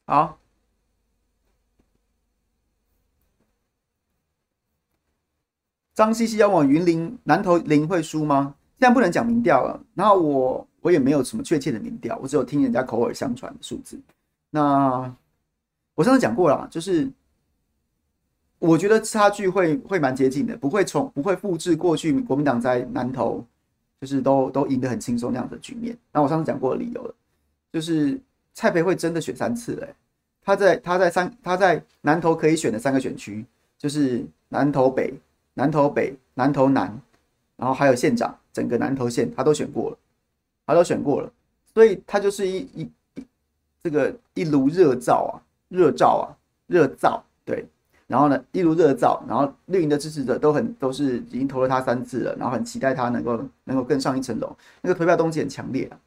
[0.07, 0.39] 好。
[5.93, 8.55] 张西西要往云林南投林会输吗？
[8.79, 9.83] 现在不能讲民调了。
[9.95, 13.99] 然后我我也没有什么确切的民调，我只有听人家口耳相传的数字。
[14.51, 15.11] 那
[15.95, 17.11] 我上次讲过了，就是
[18.59, 23.43] 我觉得差距会会蛮接近的，不会从不会复制过去国民党在南投
[23.99, 25.97] 就是都都赢得很轻松那样的局面。
[26.13, 27.15] 那我上次讲过的理由了，
[27.73, 28.21] 就是
[28.57, 29.95] 蔡培慧真的选三次了、欸，
[30.41, 33.45] 他在他在三他在南投可以选的三个选区，
[33.77, 35.13] 就是南投北。
[35.53, 37.01] 南投北、南投南，
[37.55, 39.97] 然后还有县长，整个南投县他都选过了，
[40.67, 41.31] 他都选过了，
[41.73, 43.25] 所以他就是一一一
[43.81, 46.25] 这个一炉热灶啊，热灶啊，
[46.67, 47.65] 热灶，对，
[48.05, 55.97] 然后呢，一炉热灶，然后绿营的支持者都很都是已经投了他三次了，然后很期待他能够能够更上一层楼，那个投票动机很强烈啊。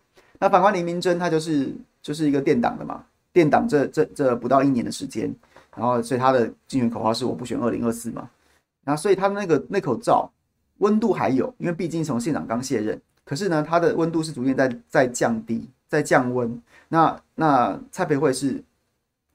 [0.41, 1.73] 那反观林明珍，他就是
[2.03, 5.33] 就是一个垫档的嘛，垫档这这这不到一年的时间，
[5.77, 8.29] 然后所以他的竞选口号是我不选二零二四嘛。
[8.83, 10.29] 那所以他的那个那口罩
[10.79, 16.61] 温度还有，因为毕竟从县长刚卸任，可是呢，它的温度是逐渐在在降低，在降温。
[16.89, 18.65] 那那蔡培慧是，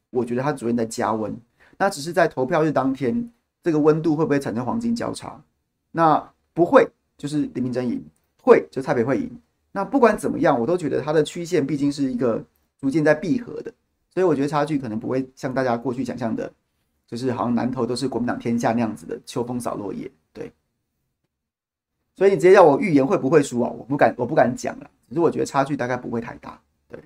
[0.10, 1.34] 我觉得他逐渐在加温。
[1.78, 5.39] 那只是在投票日当天，这个温度会不会产生黄金交叉？
[5.91, 8.00] 那不会，就是林明溱赢；
[8.41, 9.30] 会，就蔡培慧赢。
[9.75, 12.41] 那不管怎么样，我都觉得它的曲线毕竟是一个
[12.79, 13.69] 逐渐在闭合的，
[14.09, 16.49] 所以我觉得差距可能不会像大家过去想象的。
[17.05, 20.49] 就是好像南头都是国民党天下那样子的秋风扫落叶，对。
[22.15, 23.69] 所以你直接叫我预言会不会输啊？
[23.69, 24.89] 我不敢，我不敢讲了。
[25.09, 26.99] 只是我觉得差距大概不会太大，对。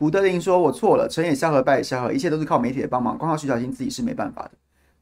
[0.00, 4.52] 古德林说：“我错了，成也萧何，败也萧何，一切都是靠媒体的帮忙，光靠徐小新自己是没办法的。”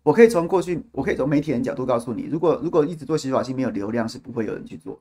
[0.02, 5.00] 我可以从过去，我可以从媒体人角度告诉你，如果如果一直做徐小新没有流量，是不会有人去做。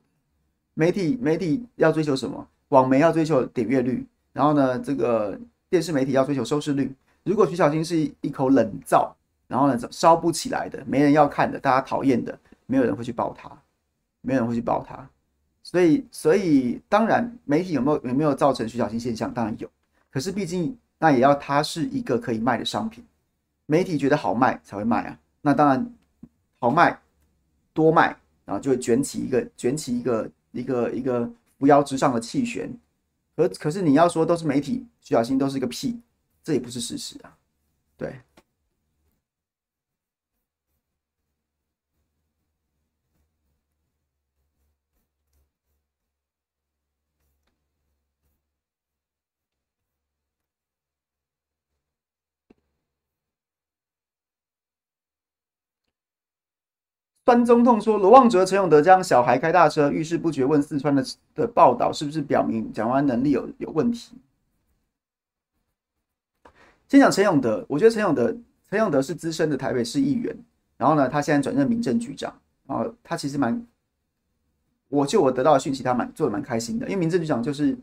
[0.74, 2.46] 媒体媒体要追求什么？
[2.68, 5.36] 网媒要追求点阅率，然后呢，这个
[5.68, 6.94] 电视媒体要追求收视率。
[7.24, 9.12] 如果徐小新是一口冷灶，
[9.48, 13.50] 然后呢烧不起来的，没人要看的，大家讨厌的，没有人会去报他，
[14.20, 15.10] 没有人会去报他。
[15.64, 19.34] 所以所以当然，媒体有没有有没有造成徐小新现象？
[19.34, 19.68] 当然有，
[20.10, 23.04] 可是毕竟那也要它是一个可以卖的商品。
[23.66, 25.94] 媒体觉得好卖才会卖啊，那当然
[26.58, 26.98] 好卖
[27.74, 32.72] 多卖，然后就会卷起一个卷起一个一个一个扶摇直上的气旋。
[33.36, 36.00] 可可是你要说都是媒体，徐小新都是一个屁，
[36.42, 37.36] 这也不是事实啊，
[37.96, 38.20] 对。
[57.28, 64.16] 酸中痛说：“罗旺哲、陈永德将小孩开大车，遇事不决问四川的的报道，是不是表明蒋万能力有有问题？”
[66.88, 68.34] 先讲陈永德，我觉得陈永德
[68.70, 70.34] 陈永德是资深的台北市议员，
[70.78, 72.32] 然后呢，他现在转任民政局长，
[72.66, 73.62] 然后他其实蛮，
[74.88, 77.76] 我就我得到的讯息，他蛮做的蛮开心的，因为民政局长就是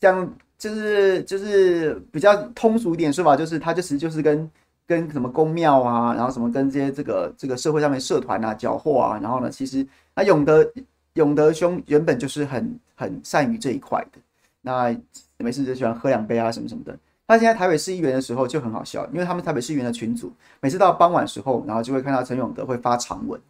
[0.00, 4.50] 这样，就是就是比较通俗一点说法，就是他就其实就是跟。
[4.92, 10.70] 跟什么宫庙啊，然后什么跟这些这个这个社会上面社团啊缴获啊，然后呢，其实那永德
[11.14, 14.18] 永德兄原本就是很很善于这一块的，
[14.60, 14.94] 那
[15.38, 16.96] 没事就喜欢喝两杯啊什么什么的。
[17.26, 23.40] 他现在台北市议员的时候就很好笑，因为他们台北市议员的群组，每次到傍晚时候，然后就会看到陈永德会发长文，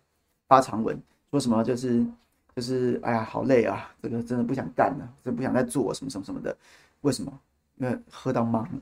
[0.47, 0.97] 发长文
[1.33, 2.07] 说什么就是
[2.55, 6.57] 就是哎呀好累啊，这个真的不想干了，真不想再做什么什么什么的。
[7.01, 7.33] 为什么？
[7.79, 8.81] 因为喝到懵了，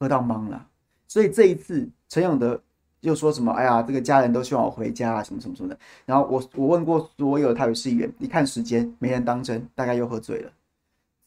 [0.00, 0.66] 喝到懵了。
[1.12, 2.58] 所以这一次，陈永德
[3.00, 3.52] 又说什么？
[3.52, 5.78] 哎呀，这个家人都希望我回家啊，什么什么什么的。
[6.06, 10.50] 然后我我问过所有的台北市议员，一看时间，没人当真，大概又喝醉了。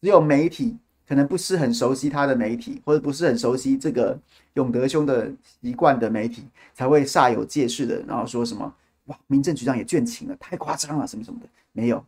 [0.01, 0.75] 只有媒体
[1.07, 4.19] 可能不是很熟悉他的媒体，或者不是很熟悉这个
[4.55, 8.73] 永德兄的习惯的媒体，才会煞有介事的，然后说什么
[9.05, 11.45] 哇，民政局长也倦勤了，太夸张了，什么什么的。
[11.73, 12.03] 没有，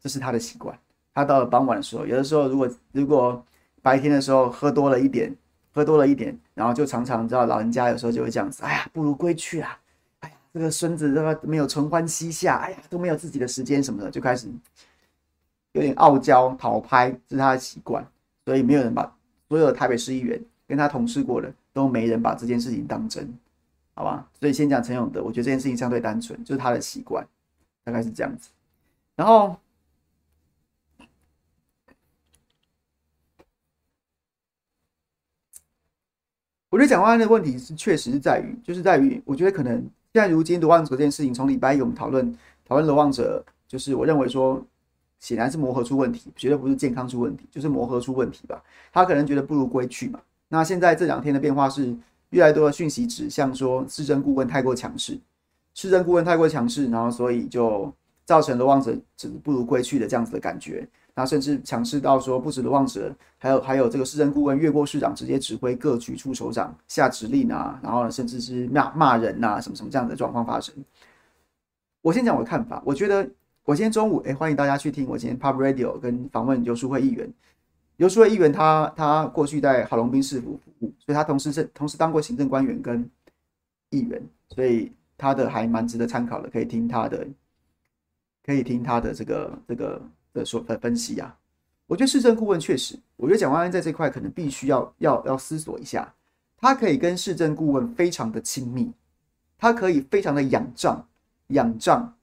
[0.00, 0.74] 这是他的习惯。
[1.12, 3.44] 他到了傍晚的时候，有的时候如果如果
[3.82, 5.30] 白天的时候喝多了一点。
[5.72, 9.78] 喝多了一点，然后就常常知道老人家有时候就会这样子，哎呀，不如归去啊，
[10.20, 14.48] 哎呀，这个孙子这个没有承欢膝下，哎呀，都没有自己的时间什么的，就开始
[15.72, 18.04] 有点傲娇讨拍，这是他的习惯，
[18.44, 19.14] 所以没有人把，
[19.48, 23.32] 所有的台北市议员跟他同事过的，都没人把这件事情当真，
[23.94, 24.28] 好吧？
[24.40, 27.26] 所以先讲陈永德，我觉得这件事情相对单纯，就是他的习惯，
[27.84, 28.50] 大概是这样子。
[29.14, 29.58] 然后，
[36.78, 39.74] 我觉得蒋万安的问题是确实是在于，就是在于，我觉得可能
[40.12, 42.32] 现在如今罗旺哲这件事情，从礼拜一我们讨论
[42.64, 44.64] 讨论罗望者，就是我认为说。
[45.18, 48.62] 显然是磨合出问题，绝对不是健康出问题，就是磨合出问题吧。
[48.92, 50.20] 他可能觉得不如归去嘛。
[50.46, 51.92] 那现在这两天的变化是，
[52.30, 55.18] 越来越多的讯息指向说，市政顾问太过强势，
[55.74, 57.92] 市政顾问太过强势，然后所以就
[58.24, 60.86] 造成了罗旺哲只不如归去的这样子的感觉。
[61.18, 70.72] 那甚至强势到说，不止罗旺者，还有还有这个市政顾问越过市长，直接指挥各局处首长下指令啊，然后，甚至是骂骂人呐，什么什么这样的状况发生。
[72.02, 73.28] 我先讲我的看法，我觉得。
[73.64, 77.30] 我今天中午，哎，欢迎大家去听我今天 Pub Radio 跟访问游淑慧议员。
[77.98, 83.06] 游淑慧议员他他过去在郝龙斌市府服务，所以他同时是同时当过行政官员跟
[83.90, 87.26] 议员，所以他的还蛮值得参考的，可以听他的，
[88.42, 90.00] 可以听他的这个这个
[90.38, 91.36] 的说呃分析啊。
[91.86, 96.14] 我觉得市政顾问确实，我觉得蒋万安在这块可能必须要要要思索一下，
[96.56, 98.92] 他可以跟市政顾问非常的亲密，
[99.56, 101.08] 他可以非常的仰仗
[101.48, 102.14] 仰仗。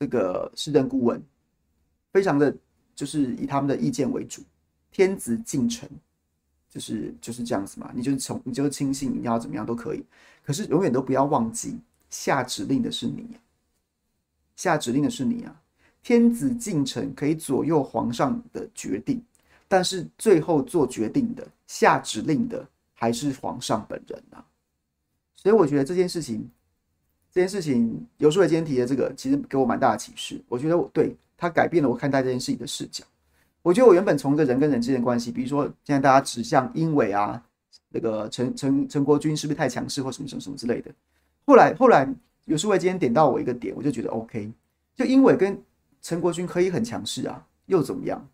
[0.00, 1.22] 这个市政顾问
[2.12, 2.54] 非常的
[2.94, 4.42] 就是以他们的意见为主，
[4.90, 5.88] 天子进城，
[6.68, 7.90] 就是就是这样子嘛。
[7.94, 10.04] 你就从你就是亲信，你要怎么样都可以。
[10.42, 11.78] 可是永远都不要忘记，
[12.10, 13.36] 下指令的是你，
[14.56, 15.60] 下指令的是你啊。
[16.04, 19.20] 天子近臣可以左右皇上的决定，
[19.66, 24.44] 但是最后做决定的、下指令的还是皇上本人啊。
[25.34, 26.48] 所以我觉得这件事情。
[27.32, 30.40] 这件事情，游淑慧今天提的这个，其实给我蛮大的启示。
[30.48, 33.04] 我觉得我对他改变了我看待这件事情的视角。
[33.60, 37.42] 我觉得我原本从这人跟人之间的关系，比如说现在大家指向英伟啊，
[37.88, 40.92] 那个陈陈陈国军是不是太强势或什么什么什么之类的。
[41.44, 42.08] 后来后来
[42.44, 44.52] 游淑慧今天点到我一个点，我就觉得 OK。
[44.94, 45.60] 就英伟跟
[46.04, 48.28] 陈国军可以很强势啊，又怎么样？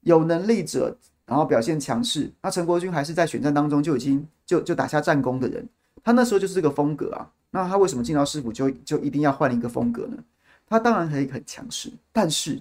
[0.00, 5.64] 有能力者然后表现强势，那陈国军还是在选战当中就已经就就打下战功的人，
[6.02, 7.30] 他那时候就是这个风格啊。
[7.52, 10.16] 那他为什么进到市府就就一定要换一个风格呢？
[10.68, 12.60] 他当然可以很强势，但是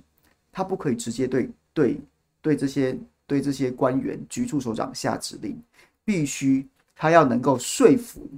[0.51, 1.99] 他不可以直接对对
[2.39, 5.59] 对这些对这些官员局处首长下指令，
[6.03, 8.29] 必须他要能够说服，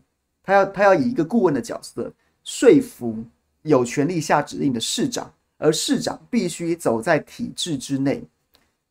[0.41, 2.09] 他要他要以一个顾问的角色
[2.45, 3.21] 说服
[3.63, 8.23] 有权力下指令的市长，而市长必须走在体制之内，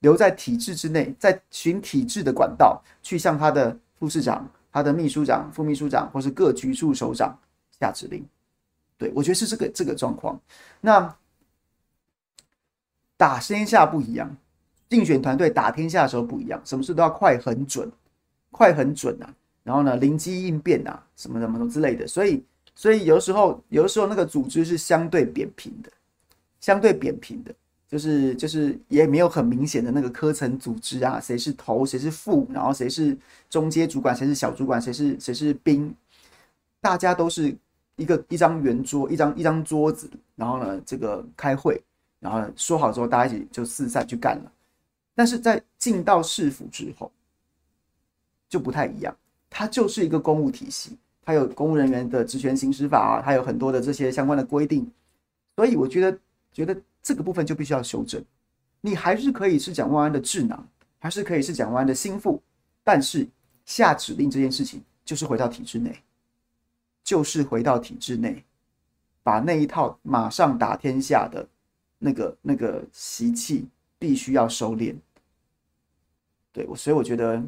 [0.00, 7.38] 留在体制之内，在循体制的管道去向他的副市长、他的秘书长、副秘书长或是各局处首长。
[7.78, 8.26] 下指令，
[8.96, 10.40] 对，我觉得是这个这个状况。
[10.80, 11.14] 那
[13.18, 14.34] 打天下不一样，
[14.88, 17.92] 竞选团队打天下的时候不一样，什么事都要快很准，
[18.50, 19.28] 快很准啊。
[19.62, 22.06] 然后呢，灵机应变啊，什么什么之类的。
[22.06, 22.42] 所以，
[22.74, 25.92] 所以有时候，有的时候那个组织是相对扁平的，
[26.60, 27.54] 相对扁平的，
[27.88, 33.16] 就是就是也没有很明显的那个科层组织啊，谁是头，谁是副，然后谁是
[33.48, 35.94] 中阶主管，谁是小主管，谁是谁是兵，
[36.80, 37.56] 大家都是。
[37.98, 41.82] 一个一张圆桌，一张一张桌子，然后呢，这个开会，
[42.20, 44.52] 然后说好之后，大家一起就四散去干了。
[45.14, 47.10] 但是在进到市府之后，
[48.50, 49.16] 就不太一样，
[49.48, 54.86] 它就是一个公务体系，它有公务人员的职权行使法啊，它有很多的这些相关的规定，
[55.56, 56.18] 所以我觉得，
[56.56, 58.24] 觉得这个部分就必须要修正。
[58.80, 60.66] 你还是可以是蒋万安的智囊，
[60.98, 62.42] 还是可以是蒋万安的心腹，
[62.82, 63.28] 但是
[63.66, 66.02] 下指令这件事情就是回到体制内。
[67.04, 68.42] 就是回到体制内，
[69.22, 71.46] 把那一套马上打天下的
[71.98, 74.96] 那个那个习气必须要收敛。
[76.52, 77.40] 对我，所以我觉得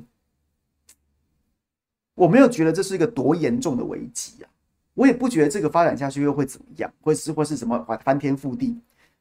[2.15, 4.51] 我没有觉得这是一个多严重的危机啊，
[4.95, 8.79] 我也不觉得这个发展下去又会怎么样，会是或是什么翻天覆地。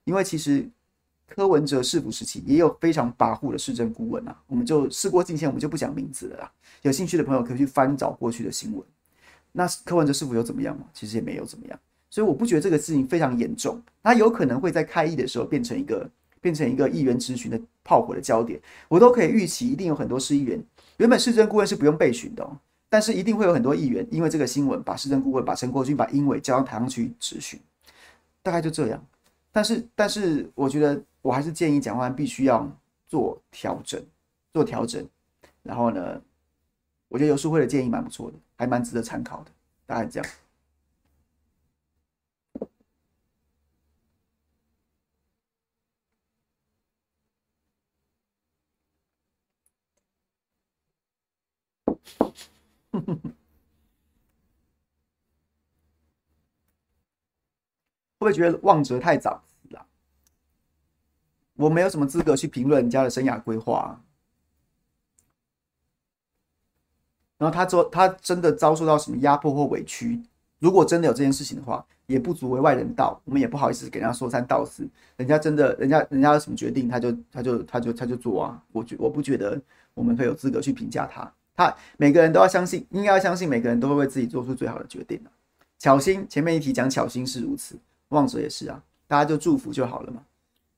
[0.08, 0.66] 因为其实
[1.28, 6.52] 柯文哲市府时期也有非常跋扈的市政顾问啊，我们就事过境迁，我们就不讲名字了啦。
[6.84, 8.82] 有兴趣的朋友可以去翻找过去的新闻。
[9.52, 10.86] 那柯文哲市府有怎么样吗？
[10.94, 11.78] 其实也没有怎么样，
[12.10, 13.82] 所以我不觉得这个事情非常严重。
[14.02, 20.64] 他有可能会在开议的时候变成一个变成一个议员质询的炮火的焦点，我都可以预期，一定有很多市议员
[20.96, 27.60] 原本市政顾问是不用备询的，哦但是一定会有很多议员因为这个新闻把市政顾问把陈国军把英伟叫到台上去质询，
[28.42, 29.06] 大概就这样。
[29.58, 32.72] 但是但是我觉得我还是建议蒋万安必须要
[33.08, 34.00] 做调整，
[34.54, 35.04] 做调整，
[35.64, 36.22] 然后呢，
[37.08, 38.38] 我觉得游淑慧的建议蛮不错的。
[38.56, 39.52] 还蛮值得参考的，
[39.88, 40.30] 大概这样。
[58.20, 59.44] 会不会觉得望哲太早？
[61.58, 64.00] 我没有什么资格去评论人家的生涯规划。
[67.38, 70.20] 然后他说他真的遭受到什么压迫或委屈，
[70.60, 74.88] 如果真的有这件事情的话，也不足为外人道，我们也不好意思给人家说三道四。
[75.18, 78.64] 人家真的，人家人家有什么决定，他就他就他就他就做啊。
[78.72, 79.62] 我觉我不觉得
[79.94, 81.32] 我们会有资格去评价他。
[81.56, 85.30] 他每个人都要相信，应该要相信每个人都会为自己做出最好的决定啊。
[85.78, 87.78] 巧心前面一题讲巧心是如此，
[88.10, 90.24] 旺哲也是啊，大家就祝福就好了嘛。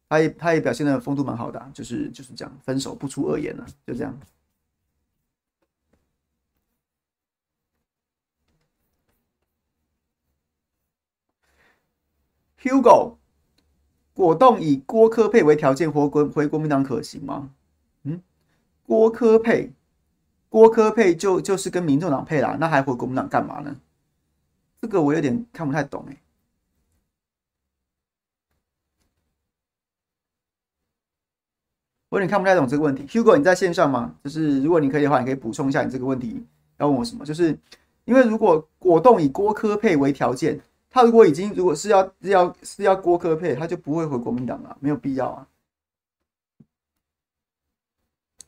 [0.10, 4.20] 他也他也表现的风度蛮好的，就是就是这样，分手不出恶言了，就这样。
[12.62, 13.16] Hugo，
[14.14, 17.52] 果冻以郭科配为条件回国回国民党可行吗？
[18.04, 18.22] 嗯，
[18.86, 19.72] 郭科配，
[20.50, 23.80] 郭科配就就是跟民众党配啦，那还回国民党干嘛呢？
[24.82, 26.18] 这个我有点看不太懂哎、
[32.10, 33.06] 我有点看不太懂这个问题。
[33.08, 34.16] Hugo，你在线上吗？
[34.24, 36.44] 就是如果你可以的话，你可以补充一下你这个问题
[36.78, 37.26] 要问我什么？
[37.26, 37.58] 就是
[38.06, 40.60] 因为如果果冻以郭科配为条件。
[40.92, 45.48] 他如果已经如果是要是要是要郭科配，他就不会回国民党了，没有必要啊。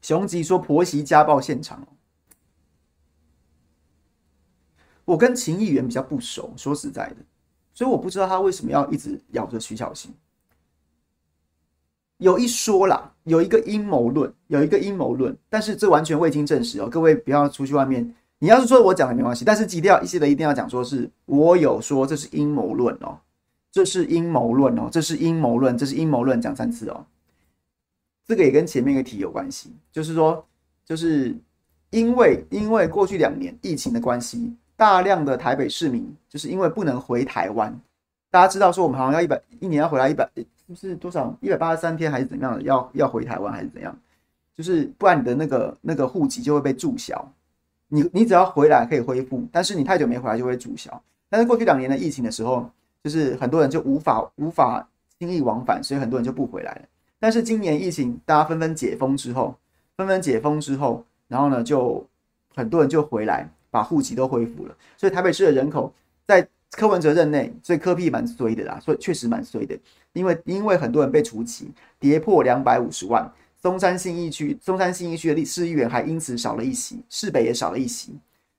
[0.01, 1.87] 雄吉说婆媳家暴现场，
[5.05, 7.17] 我跟秦议员比较不熟，说实在的，
[7.75, 10.11] 所以我不知道他为什么要一直咬着徐巧芯。
[12.21, 18.13] 有一说啦，有一个阴谋论，有一个阴谋论，但是这完全未经证实哦，各位不要出去外面。
[18.37, 23.17] 你要是说我讲的没关系，但是一定要一些的一定要讲说是我有说这是阴谋论哦，
[23.71, 27.03] 这是阴谋论哦，这是阴谋论，这是阴谋论，讲三次哦。
[28.27, 30.45] 这个也跟前面一个题有关系，就是说，
[30.85, 31.35] 就是
[31.89, 37.75] 因为因为过去两年疫情的关系，大量的台北市民就是因为不能回台湾，
[38.29, 40.29] 大家知道说我们好像要一百一年要回来一百，
[40.75, 42.61] 是不是多少一百八十三天还是怎样的？
[42.61, 43.95] 要要回台湾还是怎样？
[44.55, 47.33] 就是不然你的那个那个户籍就会被注销。
[47.87, 51.03] 你你只要回来可以恢复，但是你太久没回来就会注销。
[51.29, 52.69] 但是过去两年的疫情的时候，
[53.03, 54.87] 就是很多人就无法无法
[55.19, 56.81] 轻易往返，所以很多人就不回来了。
[57.19, 59.55] 但是今年疫情大家纷纷解封之后，
[59.97, 62.05] 纷纷解封之后，然后呢就
[62.55, 64.75] 很多人就回来，把户籍都恢复了。
[64.97, 65.93] 所以台北市的人口
[66.25, 69.77] 在柯文哲任内，所以柯 P 蛮衰的啦，所以确实蛮衰的，
[70.13, 73.31] 因为因为很多人被除籍，跌破两百五十万。
[73.61, 78.17] 松山信义区，松山信义区的市议员还因此少了一席，市北也少了一席，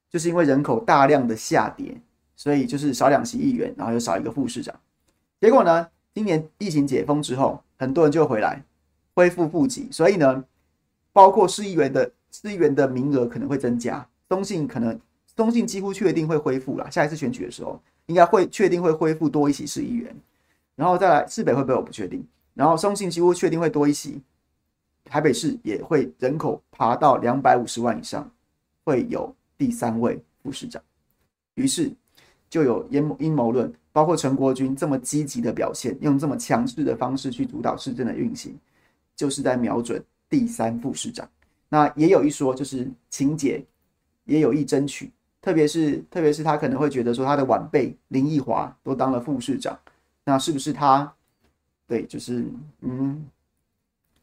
[0.08, 2.00] 就是因为人口大量的下跌，
[2.36, 4.78] 所以就是少两席议员，然后又少一个副市长。
[5.40, 8.62] 结果呢，今年疫情解封之后，很多人就回来
[9.14, 10.44] 恢复户籍，所以呢，
[11.12, 14.06] 包括市议员的市议员的名额可能会增加。
[14.28, 14.96] 中信可能
[15.34, 20.14] 中信几乎确定会恢复了，下一次选举的时候应该会确定会恢复多一席市议员，
[20.74, 24.20] 然后再来市北会不会我不确定，然后中信几乎确定会多一席。
[25.04, 28.30] 台北市也会人口爬到两百五十万以上，
[28.84, 30.80] 会有第三位副市长，
[31.54, 31.92] 于是
[32.48, 38.56] 就有阴谋阴谋论，包括陈国军这么积极的表现，用这么强势的方式去主导市政的运行，
[39.16, 41.28] 就是在瞄准第三副市长。
[41.68, 43.62] 那也有一说，就是秦姐
[44.24, 45.10] 也有意争取，
[45.42, 49.78] 特别是特别是他可能会觉得说，他的晚辈林奕华都当了副市长，
[50.24, 51.12] 那是不是他？
[51.86, 52.46] 对，就是
[52.80, 53.26] 嗯。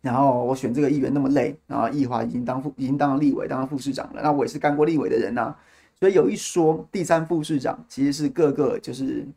[0.01, 4.21] 然后我选这个议员那么累，然后奕华已经当副，已经当了立委，当了副市长了。
[4.23, 5.59] 那我也是干过立委的人呐、啊，
[5.99, 9.27] 所以有一说，第三副市长其实是各个就是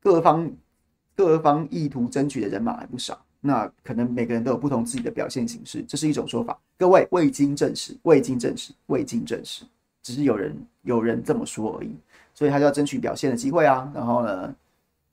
[0.00, 0.50] 各方
[1.14, 3.22] 各方意图争取的人马还不少。
[3.42, 6.58] 那可能每个人都有不同自己的表现形式，这是一种说法。
[6.78, 9.64] 各位未经证实，未经证实，未经证实，
[10.02, 11.94] 只是有人有人这么说而已。
[12.34, 14.54] 所以他就要争取表现的机会啊，然后呢，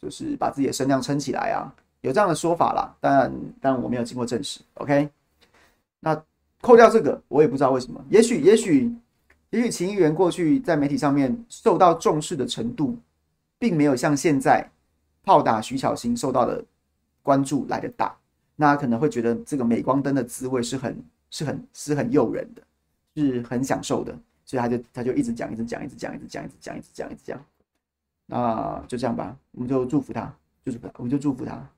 [0.02, 1.68] 就是把自己的声量撑起来啊。
[2.02, 4.62] 有这样的说法啦，但但我没有经过证实。
[4.76, 5.10] OK，
[6.00, 6.16] 那
[6.62, 8.02] 扣掉这个，我也不知道为什么。
[8.10, 8.90] 也许，也许，
[9.50, 12.98] 也许秦议员过去在媒体上面受到重视的程度，
[13.58, 14.66] 并没有像现在
[15.26, 16.64] 炮打徐巧芯受到的
[17.22, 18.16] 关注来的大。
[18.56, 20.98] 那可能会觉得这个镁光灯的滋味是很、
[21.30, 22.62] 是很、是很诱人的，
[23.16, 24.18] 是很享受的，
[24.50, 27.46] 所以他就他就一直讲，一直讲，一直讲，一直讲，一直讲，一直讲，一直讲。
[28.26, 30.36] 那就这样吧，我们就祝福他，
[30.66, 31.70] 就是我们就祝福他。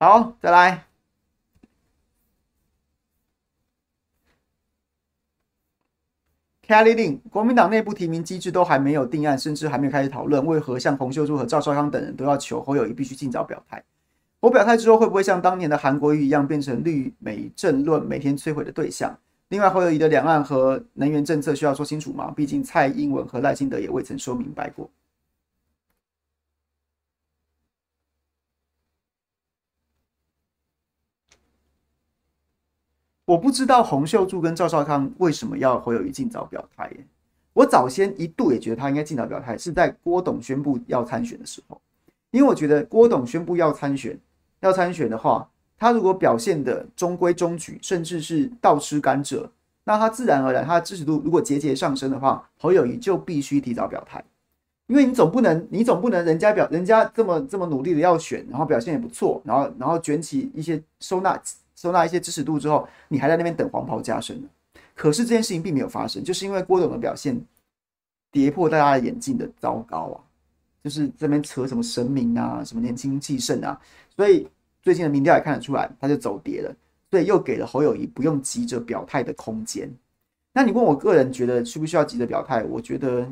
[0.00, 0.91] 好，再来。
[6.72, 13.84] Kelly Lin，国民党内部提名机制都还没有定案，甚至还没有开始讨论，为何像洪秀柱和赵少康等人都要求侯友谊必须尽早表态？
[14.40, 19.14] 我表态之后，会不会像当年的韩国瑜一样，变成绿美政论每天摧毁的对象？
[19.50, 22.32] 另外，侯友谊的两岸和能源政策需要说清楚吗？
[22.34, 24.88] 毕竟蔡英文和赖清德也未曾说明白过。
[33.32, 37.06] 我不知道洪秀柱跟赵少康为什么要侯友谊尽早表态耶。
[37.54, 41.80] 我早先一度也觉得他应该尽早表态，是在郭董宣布要参选的时候，
[42.30, 44.18] 因为我觉得郭董宣布要参选，
[44.60, 49.48] 要参选的话，他如果表现的中规中矩，甚至是倒吃甘蔗，
[49.84, 54.22] 那他自然而然他的支持度如果节节上升的话，侯友谊就必须提早表态，
[54.88, 61.40] 因为你总不能，你总不能人家表人家这么这么努力的要选，然后表现也不错，然后然后卷起一些收纳。
[61.82, 64.48] 收纳一些支持度之后，你还在那边等黄袍加身呢。
[64.94, 67.36] 可是这件事情并没有发生，就是因为郭董的表现
[68.30, 70.22] 跌破大家的眼镜的糟糕啊，
[70.84, 73.80] 就是这边扯什么神明啊，什么年轻气盛啊，
[74.14, 74.46] 所以
[74.80, 76.72] 最近的民调也看得出来，他就走跌了，
[77.10, 79.92] 所以又给了侯友宜不用急着表态的空间。
[80.52, 82.62] 那你问我个人觉得需不需要急着表态？
[82.62, 83.26] 我觉得，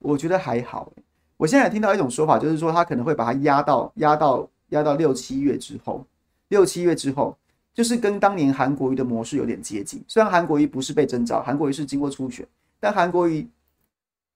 [0.00, 0.92] 我觉得还好。
[1.38, 6.04] 我现在听到一种说法，就是说他可能会把它压到压到压到六七月之后。
[6.48, 7.36] 六七月之后，
[7.72, 10.02] 就是跟当年韩国瑜的模式有点接近。
[10.08, 12.46] 虽然韩国瑜不是被征召，韩国瑜是经过初选，
[12.80, 13.46] 但韩国瑜，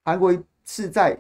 [0.05, 1.17] 韩国瑜是在，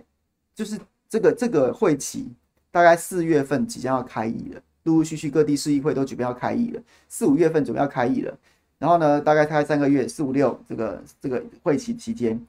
[0.55, 0.79] 就是
[1.09, 2.29] 这个这个会期
[2.71, 8.39] 大概四月份即将要开议了，陆陆续续各地市议会都准备要开议了，四五月份准备要开议了。
[8.79, 12.41] 然后呢，大概开三个月，四五六这个这个会期期间，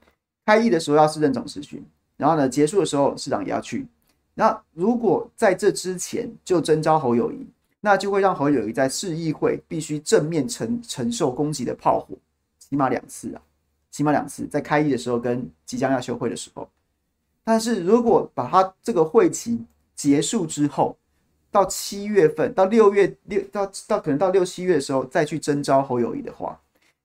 [0.46, 1.84] 开议的时候要市政总质询，
[2.18, 3.86] 然后呢结束的时候市长也要去。
[4.34, 7.46] 那如果在这之前就征召侯友谊，
[7.86, 12.16] 那就会让侯友宜在市议会必须正面承承受攻击的炮火，
[12.58, 13.42] 起码两次啊，
[13.92, 16.66] 起码两次，在开议的时候跟即将要休会的时候。
[17.44, 19.62] 但是如果把他这个会期
[19.96, 20.96] 结束之后，
[21.52, 26.58] 到七月份，到六月六到到可能到六七月的时候再去征召侯友谊的话，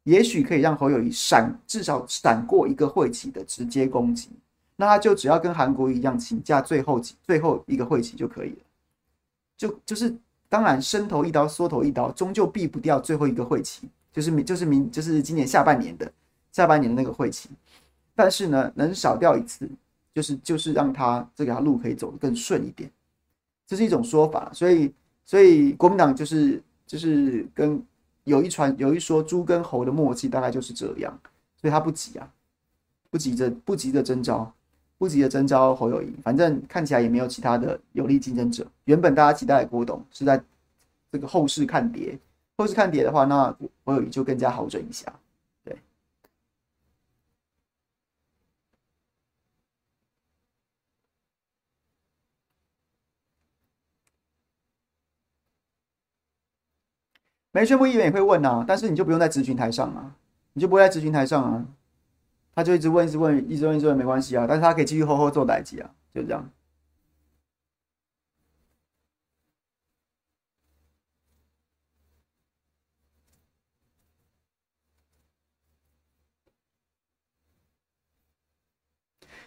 [0.05, 4.29] 也许可以让侯友谊闪至少闪过一个会期的直接攻击。
[4.77, 8.63] 那他就只要跟韩国一样请假最后几最后一个会期就可以了，
[9.57, 10.17] 就就是。
[10.49, 16.11] 当然，伸头一刀，缩头一刀，终究避不掉最后一个会期，就是明，就是明，就是今年下半年的
[16.51, 17.51] 下半年的那个会期。
[18.15, 19.69] 但是呢，能少掉一次，
[20.15, 22.91] 就是就是让他这条路可以走得更顺一点，
[23.67, 24.51] 这是一种说法。
[24.53, 24.93] 所以，
[25.25, 27.81] 所以国民党就是就是跟
[28.25, 31.17] 有一传有一说，猪跟猴的默契大概就是这样，
[31.61, 32.29] 所以他不急啊，
[33.11, 34.53] 不急着不急着征召。
[34.99, 38.67] 不急的征召侯友宜，反正看起来也没有其他的有力竞争者。
[38.85, 40.43] 原本大家期待的郭董是在
[41.13, 42.19] 这个后市看跌，
[42.57, 45.13] 后市看跌的话，那侯友宜就更加好整一下。
[45.65, 45.79] 对，
[57.53, 60.17] 没宣布议员也会问啊，但是你就不用在咨询台上啊，
[60.55, 61.65] 你就不会在咨询台上啊。
[62.59, 64.45] 他就一直问，一直问，一直问，一直问，没关系啊。
[64.49, 66.51] 但是他可以继续好好做代志啊，就这样。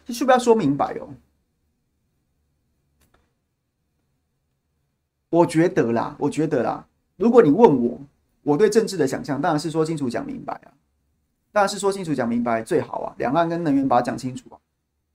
[0.05, 1.09] 这需不要说明白哦。
[5.31, 6.87] 我觉得啦，我觉得啦，
[7.17, 7.99] 如果你问我，
[8.43, 10.71] 我对政治的想象，当然是说清楚、讲明白啊。
[11.51, 13.15] 当然是说清楚、讲明白最好啊！
[13.17, 14.57] 两岸跟能源把它讲清楚啊，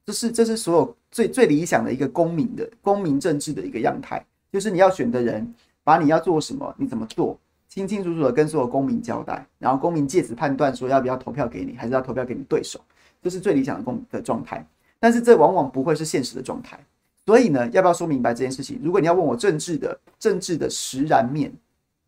[0.05, 12.79] 这是这是所有最最理想的一个公民的公民政治的一个样态，就是你要选的人把你要做什么、你怎么做，清清楚楚的跟所有公民交代，然后公民借此判断说要不要投票给你，还是要投票给你对手，
[13.23, 14.67] 这是最理想的公的状态。
[14.99, 16.79] 但是这往往不会是现实的状态，
[17.27, 18.81] 所以呢，要不要说明白这件事情？
[18.83, 21.53] 如果你要问我政治的政治的实然面，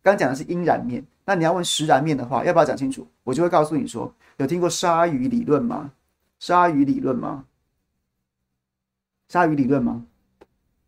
[0.01, 1.03] 刚讲的是阴然面。
[1.25, 3.07] 那你要问实然面的话，要不要讲清楚？
[3.23, 5.91] 我就会告诉你说，有听过鲨鱼理论吗？
[6.39, 7.45] 鲨鱼理论吗？
[9.27, 10.05] 鲨鱼理论吗？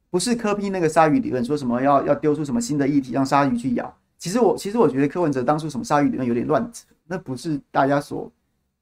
[0.09, 3.95] 不是柯 P 那个鲨鱼理论，说什么要要丢出什么新的议题让鲨鱼去咬。
[4.18, 8.32] 其实我其实我觉得柯文哲当初什么鲨鱼理论有点乱扯，那不是大家所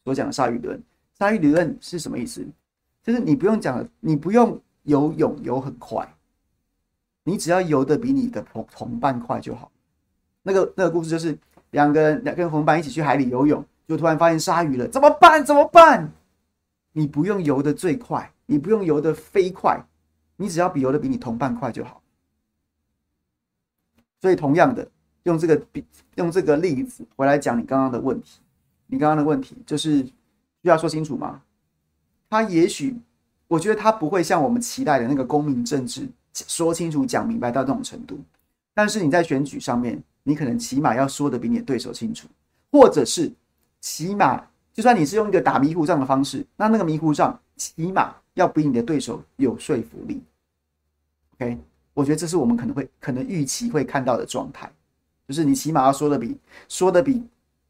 [0.03, 0.81] 所讲的鲨鱼理论。
[1.17, 2.47] 鲨鱼理论是什么意思？
[3.03, 6.07] 就是你不用讲，你不用游泳游很快，
[7.23, 9.69] 你只要游得比你的同同伴快就好。
[10.51, 11.37] 那个那个故事就是。
[11.71, 15.45] 两个人两跟同伴一起去海里游泳，就突然发现鲨鱼了，怎么办？
[15.45, 16.11] 怎么办？
[16.93, 19.79] 你不用游得最快，你不用游得飞快，
[20.37, 22.01] 你只要比游得比你同伴快就好。
[24.19, 24.89] 所以同样的，
[25.25, 25.85] 用这个比
[26.15, 28.39] 用这个例子回来讲你刚刚的问题，
[28.87, 30.13] 你刚刚的问题，就是需
[30.63, 31.39] 要说清楚吗？
[32.31, 32.99] 他也许，
[33.47, 38.19] 我觉得他不会像我们期待的那个公民政治说清楚、讲明白到这种程度。
[38.73, 42.27] 但是你在选举上面，你可能起码要说的比你的对手清楚，
[42.71, 43.31] 或者是
[43.79, 50.21] 起码，就算你是用一个打迷糊仗的方式，那那个迷糊仗起码要比你的对手有说服力。
[51.35, 51.57] OK，
[51.93, 54.71] 我觉得这是我们可能会可能预期会看到的状态，
[55.27, 57.23] 就是你起码要说的比说的比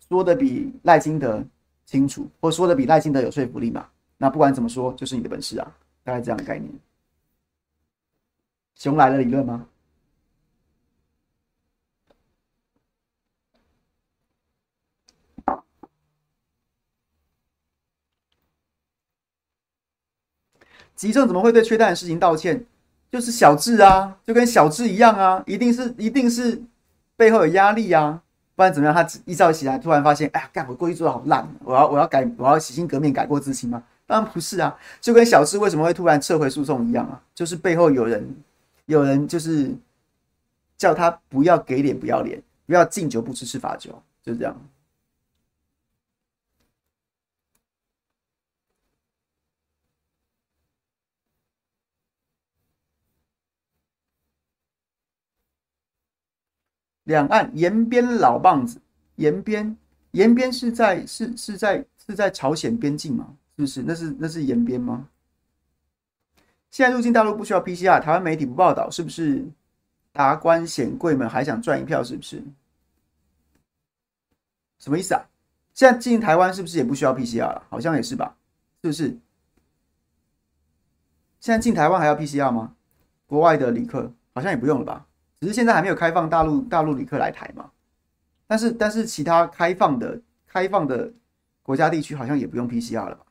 [0.08, 1.44] 说的比赖金德
[1.86, 3.86] 清楚，或说的比赖金德有说服力嘛。
[4.18, 5.72] 那不管怎么说，就是你的本事啊，
[6.04, 6.70] 大概这样的概念。
[8.76, 9.66] 熊来了理论吗？
[21.00, 22.66] 急政怎么会对缺蛋的事情道歉？
[23.10, 26.62] 就是小智啊，就跟小智一样啊，一定是一定是
[27.16, 28.22] 背后有压力啊，
[28.54, 28.94] 不然怎么样？
[28.94, 33.82] 他一早起来突然发现，哎呀，干我过去做的好烂，我要我要改，我要洗心革面，改过自新吗？
[34.06, 38.36] 当然不是啊，就跟小智为什么会突然撤回诉讼一样啊，就是背后有人
[38.88, 39.74] 有人就是
[40.76, 43.90] 叫他不要给脸不要脸，不要敬酒不吃吃罚酒，
[44.22, 44.54] 就是这样。
[57.10, 58.80] 两岸延边老棒子，
[59.16, 59.76] 延边
[60.12, 63.36] 延边是在是是在是在朝鲜边境吗？
[63.58, 63.82] 是不是？
[63.82, 65.08] 那是那是延边吗？
[66.70, 69.44] 现在入境大陆不需要 PCR，台湾媒体不报道，是不是？
[70.12, 72.44] 达官显贵们还想赚一票，是不是？
[74.78, 75.26] 什么意思啊？
[75.74, 77.64] 现在进台湾是不是也不需要 PCR 了？
[77.72, 78.38] 好像也是吧？
[78.84, 79.18] 是不是？
[81.40, 82.76] 现在进台湾还要 PCR 吗？
[83.26, 85.08] 国外的旅客好像也不用了吧？
[85.40, 87.72] 只是现在还没有开放大陆大陆旅客来台嘛，
[88.46, 91.14] 但是但是其他开放的开放的
[91.64, 93.26] 国家地区好像也不用 PCR 了吧？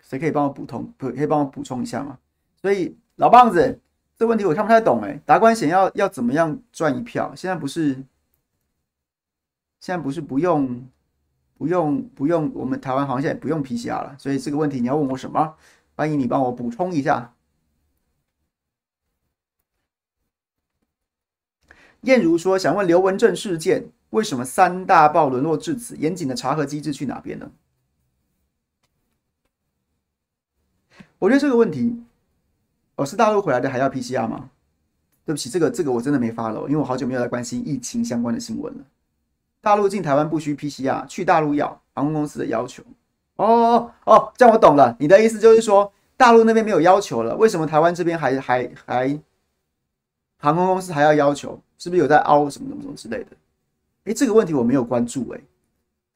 [0.00, 0.92] 谁可以帮我补充？
[0.96, 2.18] 可可以帮我补充一下吗？
[2.60, 3.80] 所以老棒子，
[4.16, 5.20] 这问题我看不太懂哎。
[5.26, 7.34] 达官显要要怎么样赚一票？
[7.34, 7.94] 现在不是
[9.80, 10.86] 现在不是不用
[11.56, 14.16] 不用不用，我们台湾好像现在也不用 PCR 了。
[14.16, 15.56] 所以这个问题你要问我什么？
[15.96, 17.34] 欢迎你帮我补充一下。
[22.02, 25.96] 燕如说：“想问刘文正事件，为什么三大报沦落至此？
[25.96, 27.50] 严谨的查核机制去哪边呢？”
[31.18, 32.00] 我觉得这个问题，
[32.94, 34.50] 哦，是大陆回来的还要 PCR 吗？
[35.24, 38.84] 对不起，这个这个我真的没 follow，因为我好久没有在关心疫情相关的新闻了。
[39.60, 42.84] 大陆进台湾不需 PCR，去大陆要航空公司的要求。
[43.34, 49.20] 哦哦哦，这样我懂了，你的意思就是说大陆那边没有要求了，为什么台湾这边还还还
[50.38, 51.60] 航空公司还要要求？
[51.78, 53.30] 是不是有在凹什么什么什么之类的？
[54.04, 55.40] 哎，这个问题我没有关注哎，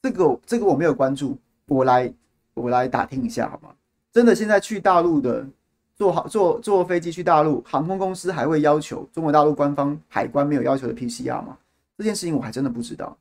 [0.02, 2.12] 这个这个我没有关注，我来
[2.54, 3.74] 我来打听一下好吗？
[4.10, 5.46] 真的现在去大陆的
[5.94, 11.56] 坐好坐坐飞机去大陆，航空公司还会要求中国大陆官方海关没有要求的 PCR 吗？
[11.96, 13.16] 这件事情我还真的不知道。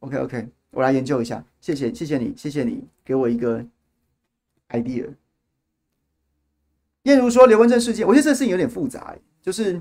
[0.00, 3.64] OK OK，我来研究一下，谢谢谢谢你谢谢你给我一个
[4.70, 5.06] idea。
[7.02, 9.80] 燕如说刘文正事件，我觉得这个事情有点复杂，就是。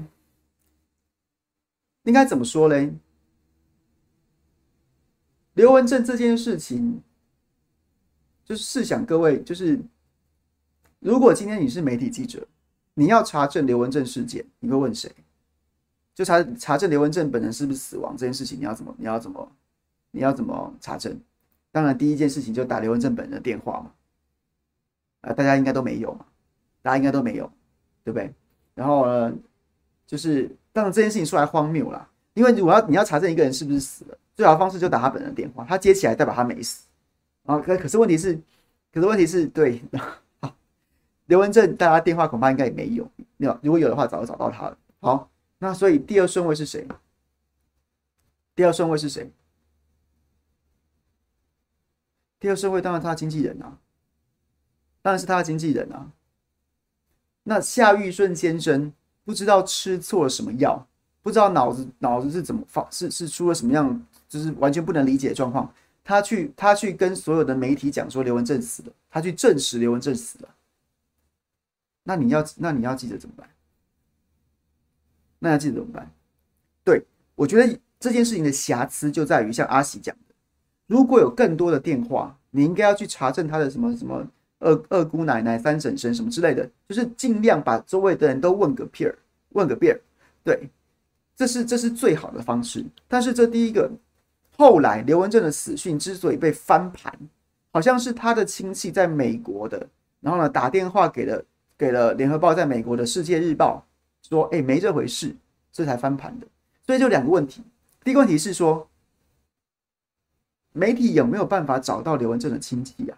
[2.09, 2.91] 应该怎么说嘞？
[5.53, 7.03] 刘文正这件事情，
[8.43, 9.79] 就是试想各位，就是
[10.99, 12.47] 如果今天你是媒体记者，
[12.95, 15.13] 你要查证刘文正事件，你会问谁？
[16.15, 18.95] 就查查证刘文正本人是不是死亡这件事情，你要怎么？
[18.97, 19.51] 你要怎么？
[20.09, 21.15] 你要怎么查证？
[21.71, 23.91] 当然，第一件事情就打刘文正本人的电话嘛。
[25.21, 26.25] 啊，大家应该都没有嘛，
[26.81, 27.51] 大家应该都没有，
[28.03, 28.33] 对不对？
[28.73, 29.37] 然后呢，
[30.09, 30.49] 就是。
[30.71, 36.85] 当然这件事情说来荒谬啦，因为我要你要查证一个人是不是死了，最好的方式就打他本人的电话，他接起来代表他没死
[37.45, 37.57] 啊。
[37.59, 38.39] 可可是问题是，
[38.93, 39.81] 可是问题是对，
[40.39, 40.55] 好，
[41.25, 44.77] 刘文正大家电话恐怕应该也没有，有如果有的话早就找到他了。
[45.01, 46.87] 好，那所以第二顺位是谁？
[48.55, 49.29] 第二顺位是谁？
[52.39, 53.79] 第二顺位当然他的经纪人啊，
[55.01, 56.11] 当然是他的经纪人啊。
[57.43, 58.93] 那夏玉顺先生。
[59.29, 60.83] 不知道吃错了什么药，
[61.21, 65.71] 不知道脑子脑子是怎么放，是是出了什么样，就是完全不能理解的状况。
[66.03, 70.49] 他去他去跟所有的媒体讲说刘文正死了，他去证实刘文正死了。
[72.05, 73.47] 那你要那你要记者怎么办？
[75.37, 76.11] 那要记者怎么办？
[76.83, 77.05] 对，
[77.35, 80.33] 我觉得这件事情的瑕疵就在于像阿喜讲的，
[80.87, 84.27] 如果有更多的电话，你应该要去查证他的什么什么。
[84.59, 89.17] 二二姑奶奶、三婶婶什么之类的，就是尽量把周围的人都问个遍儿，
[89.49, 89.99] 问个遍儿。
[90.43, 90.69] 对，
[91.35, 92.85] 这是这是最好的方式。
[93.07, 93.89] 但是这第一个，
[94.57, 97.13] 后来刘文正的死讯之所以被翻盘，
[97.71, 99.87] 好像是他的亲戚在美国的，
[100.19, 101.45] 然后呢打电话给了
[101.77, 103.85] 给了联合报在美国的世界日报，
[104.21, 105.35] 说哎没这回事，
[105.71, 106.47] 这才翻盘的。
[106.85, 107.61] 所以就两个问题，
[108.03, 108.89] 第一个问题是说，
[110.73, 113.17] 媒体有没有办法找到刘文正的亲戚啊？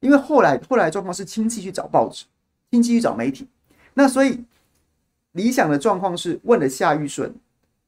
[0.00, 2.24] 因为后来后来状况是亲戚去找报纸，
[2.70, 3.46] 亲戚去找媒体，
[3.94, 4.44] 那所以
[5.32, 7.34] 理想的状况是问了夏玉顺，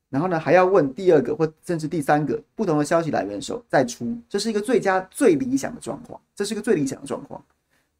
[0.08, 7.42] 然后呢还要问第二个或甚至第三个不同的消息来源的时候再出，这是一个最佳最理想的状况，这是一个最理想的状况。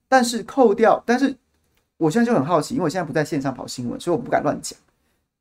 [0.09, 1.37] 但是扣掉，但是
[1.97, 4.77] 我现在就很好奇，因为我现在不在线上跑新闻，所以我不敢乱讲。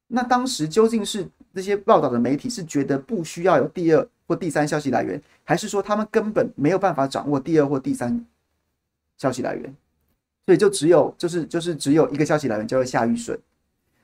[0.07, 8.25] 那当时究竟是这些报道的媒体是觉得不需要有第二或第三消息来源，还是说他们根本没有办法掌握第二或第三？
[9.19, 9.75] 消息来源，
[10.47, 13.39] 所以就只有就是就是只有一个消息来源，叫做夏玉顺。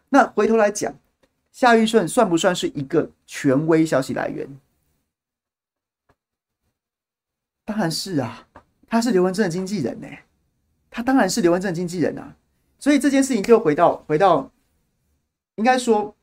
[0.09, 0.93] 那回头来讲，
[1.51, 4.47] 夏玉顺算不算是一个权威消息来源？
[7.63, 8.47] 当然是啊，
[8.87, 10.07] 他是刘文正的经纪人呢，
[10.91, 12.35] 他当然是刘文正的经纪人啊。
[12.77, 14.51] 所以这件事情就回到回到，
[15.55, 16.13] 应该说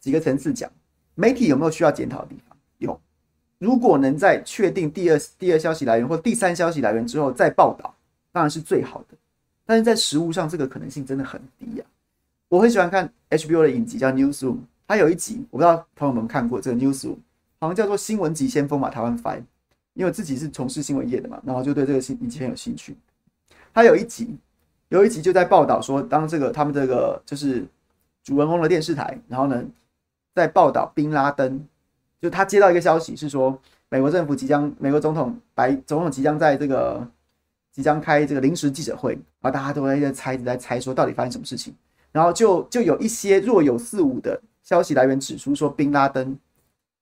[0.00, 0.70] 几个层次讲，
[1.14, 2.58] 媒体有没有需要检讨的地方？
[2.78, 3.00] 有，
[3.58, 7.94] 如果能在确定第二第二消息来源或第三消息来源之后再报道。
[8.32, 9.16] 当然是最好的，
[9.66, 11.90] 但是在实务上，这个可能性真的很低呀、啊。
[12.48, 14.54] 我很喜欢看 HBO 的影集叫《Newsroom》，
[14.86, 17.14] 它有一集我不知道朋友们看过这个《Newsroom》，
[17.60, 19.44] 好像叫做《新闻级先锋》嘛，台湾翻。
[19.94, 22.96] 因为我自己是从事新闻业的嘛，然后就对这个新闻很有兴趣。
[23.74, 24.36] 他有一集，
[24.88, 27.66] 有一集就在报道说，当这个他们这个就是
[28.22, 29.62] 主人翁的电视台，然后呢，
[30.34, 31.60] 在报道宾拉登，
[32.20, 37.06] 就他接到一个消息是说，美国政府即将，美国总统白总统即将在这个。
[37.80, 41.74] 即将开这个临时记者会，然后大家都在在猜，在猜说到底发生什么事情。
[42.12, 46.38] 然后就就有一些若有似无的消息来源指出说，宾拉登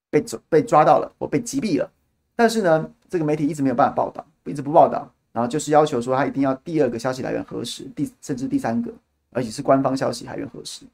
[0.09, 1.91] 被抓被抓到了，或被击毙了。
[2.37, 5.13] 但是呢，这个媒体一直没有办法报道，一直不报道。
[5.33, 8.93] 然后就是要求说，他一定要第二个消息来源核实，第甚至第三个，
[9.33, 10.87] 而且是官方消息来源核实。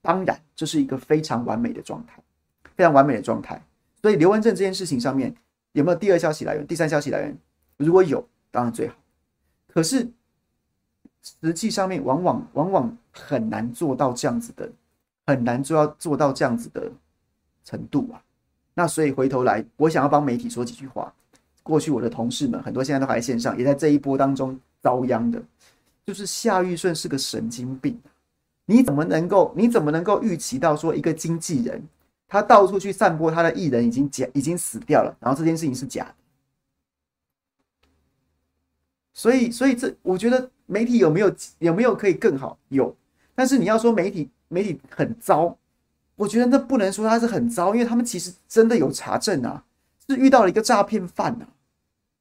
[0.00, 2.22] 当然，这是一个非常完美的状态，
[2.76, 3.60] 非常完美的状态。
[4.00, 5.34] 所以刘文正这件事情上面
[5.72, 7.36] 有没有第二消息来源、第三消息来源？
[7.78, 8.94] 如果有，当然最好。
[9.72, 10.06] 可是，
[11.22, 14.70] 实际上面往往往往很难做到这样子的，
[15.26, 16.90] 很难做到做到这样子的
[17.64, 18.20] 程度啊。
[18.74, 21.12] 那所以回头来，我想要帮媒体说几句话。
[21.62, 25.40] 过去我的同事们很多现在都还在线上，也在这一波当中遭殃的，
[26.04, 27.98] 就是夏玉顺是个神经病。
[28.66, 31.82] 你怎么能够你怎么能够预期到说一个经纪人
[32.28, 36.14] 他到处去散播他的艺人已经假已经死掉了，然后这件事情是假的？
[39.14, 42.58] 所以，所以这我觉得媒体有没有有没有可以更好？
[42.68, 42.96] 有，
[43.34, 45.56] 但是你要说媒体媒体很糟，
[46.16, 49.64] 我觉得那不能说他是很糟，因为他们其实真的有查证啊，
[50.08, 51.48] 是遇到了一个诈骗犯啊，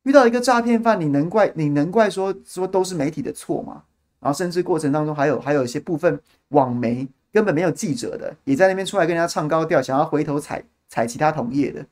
[0.04, 3.84] 遇到一个诈骗犯，你能怪你能怪说说都是媒体的错吗？
[4.20, 6.20] 然后甚至过程当中还有还有一些部分
[6.50, 11.86] 网媒根本没有记者的，也在那边出来跟人家唱高调，想要回头踩踩其他同业的。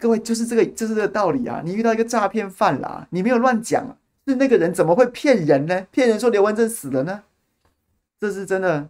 [0.00, 1.60] 各位，就是这个，就是这个道理啊！
[1.62, 3.84] 你遇到一个诈骗犯啦，你没有乱讲，
[4.26, 5.86] 是那个人怎么会骗人呢？
[5.90, 7.22] 骗人说刘文正死了呢？
[8.18, 8.88] 这是真的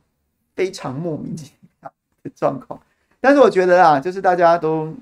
[0.55, 1.93] 非常莫名其妙
[2.23, 2.81] 的状况。
[3.21, 4.95] 但是我觉得啊，就是大家都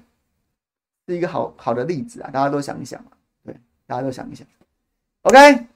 [1.07, 2.99] 是一个好好的例子啊，大家都想一想，
[3.45, 3.55] 对，
[3.87, 4.47] 大家都想一想。
[5.23, 5.67] OK，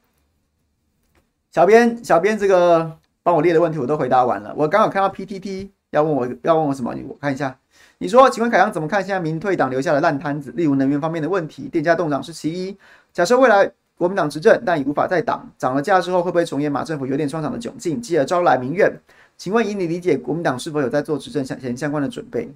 [1.51, 4.55] 小编，小编这个帮我列的问题我都回答完了。
[4.57, 7.59] 我刚好看到 PTT 要问我要问我什么，我看一下。
[8.03, 10.51] 你说，请问凯阳怎么看现在民退党留下的烂摊子？
[10.57, 12.77] 例如能源方面的问题，电价动涨是其一。
[13.13, 18.93] 假设未来国民党执政，但已无法再挡，涨了价之后，会不会重演马政府有点双涨的窘境，继而招来民怨？
[19.37, 22.53] 请问以你理解，国民党是否有在做执政相前相关的准备？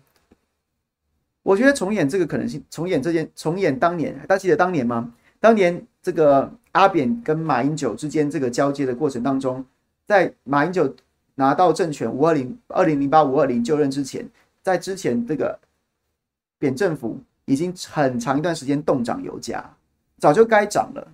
[1.45, 5.13] 我觉得重演这个可能性，重演这件，重演当年，大家记得当年吗？
[5.39, 9.65] 当年这个阿扁跟马英九之间这个交接的过程当中，
[10.09, 10.93] 在马英九
[11.37, 14.29] 拿到政权五二零二零零八五二零就任之前。
[14.67, 15.57] 在之前，这个
[16.59, 19.65] 扁政府已经很长一段时间冻涨油价，
[20.19, 21.07] 早就该涨了，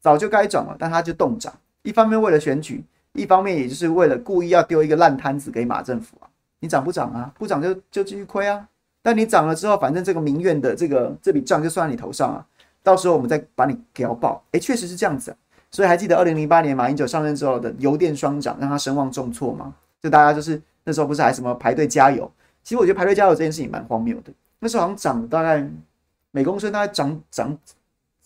[0.00, 1.52] 早就该涨了，但它就冻涨。
[1.82, 2.82] 一方面为了选举，
[3.12, 6.24] 一方面也就是为了故意要丢一个烂摊子给马政府啊。
[6.60, 7.30] 你涨不涨啊？
[7.38, 8.66] 不涨就就继续亏啊。
[9.02, 12.46] 但你涨了之后，反正这个民怨的这个这笔账就算在你头上啊。
[12.82, 14.42] 到时候我们再把你屌爆。
[14.52, 15.36] 诶，确实是这样子啊。
[15.70, 19.74] 所以还记得二零零八年马英九上任之后的油电双涨，让他声望重挫吗？
[20.00, 22.32] 就大家就是那时候不是还什么排队加油？
[22.64, 24.32] 其实我觉得排队加油这件事情蛮荒谬的。
[24.58, 25.64] 那时候好像涨大概
[26.32, 27.56] 每公升大概涨涨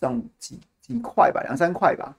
[0.00, 2.16] 涨几几块吧，两三块吧，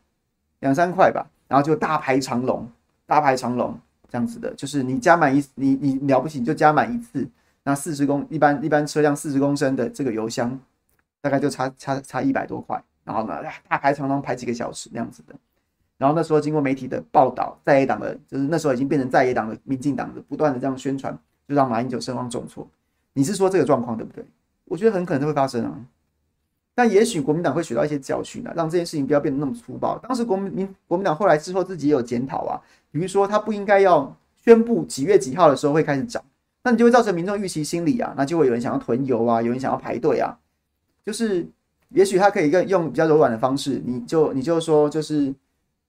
[0.59, 1.25] 两三块吧。
[1.47, 2.69] 然后就大排长龙，
[3.07, 3.75] 大排长龙。
[4.11, 7.29] 这样子的，就是你加满一你你了不起你就加满一次，
[7.61, 10.59] 那四十公一般一般车辆四十公升的这个油箱，
[11.21, 15.35] 大概就差差差一百多块，然后呢大排长龙排几个小时那样子的，
[15.99, 21.15] 然后那时候经过媒体的报道，在野党的就是那时候已经变成在野党的民进党的不断的这样宣传，
[21.49, 22.65] 就让马英九声望重挫。
[23.13, 24.23] 你是说这个状况对不对？
[24.65, 25.75] 我觉得很可能会发生啊。
[26.75, 29.97] 但也许国民党会学到一些教训啊，让这件事情不要变得那么粗暴。
[29.97, 36.23] 当时国民民国民党后来之后自己也有检讨啊，比如说他不应该要宣布几月几号的时候会开始涨，
[36.63, 40.37] 那你就会造成民众预期心理啊，那就会有人想要囤油啊，有人想要排队啊。
[41.03, 41.45] 就是
[41.89, 45.33] 也许他可以用比较柔软的方式，你就你就说，就是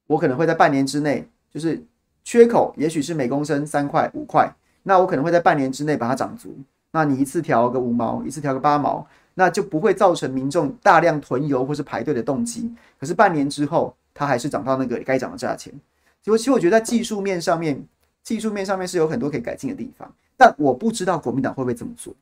[0.07, 1.85] 我可能会在半年之内，就是
[2.25, 4.51] 缺口也许是每公升三块五块，
[4.83, 6.57] 那我可能会在半年之内把它涨足。
[6.93, 9.07] 那你一次调个五毛，一次调个八毛。
[9.35, 12.71] 那就不会造成民众大量囤油或是排队的动机。
[12.99, 15.73] 可是半年之后，它还是涨到那个该涨的价钱。
[16.21, 17.83] 其实，其实我觉得在技术面上面，
[18.23, 20.13] 技术面上面是有很多可以改进的地方。
[20.37, 22.13] 但我不知道国民党会不会这么做。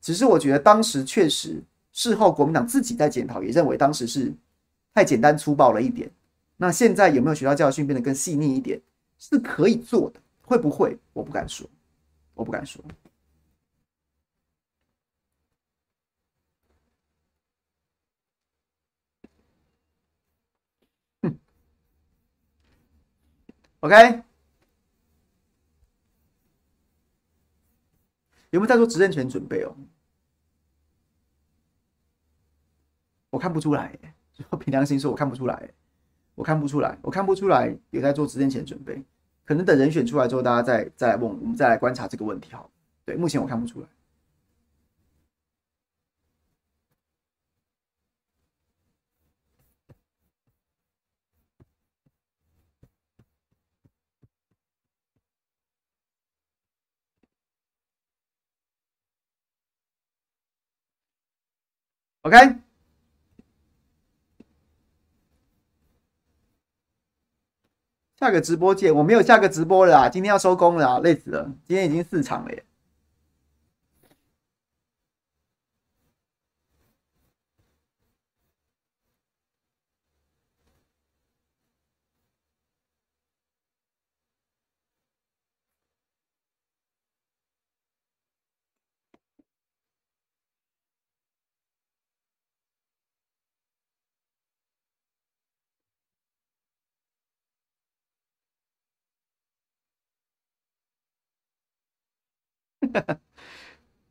[0.00, 1.60] 只是我觉得当时确实，
[1.92, 4.32] 事后国民党自己在检讨，也认为当时是
[4.94, 6.08] 太简单粗暴了一点。
[6.58, 8.80] 那现在有没有学到教训，变得更细腻一点，
[9.18, 10.20] 是可以做的。
[10.44, 10.96] 会不会？
[11.12, 11.68] 我不敢说，
[12.38, 12.82] 我不敢说。
[23.80, 24.22] OK，
[28.50, 29.76] 有没有在做执政前准备哦？
[33.30, 33.96] 我看不出来，
[34.50, 35.72] 我 凭良心说，我看不出来，
[36.34, 39.02] 我看不出来，我看不出来有在做执政前准备。
[39.48, 42.52] 可能等人选出来之后，大家再再来问，我们再来观察这个问题。
[42.52, 42.70] 好，
[43.06, 43.88] 对，目前我看不出来。
[62.22, 62.36] OK，
[68.18, 68.94] 下个直播见。
[68.94, 71.50] 我没有下个直播了啊，今天要收工了啊，累死了。
[71.66, 72.62] 今天已经四场了耶。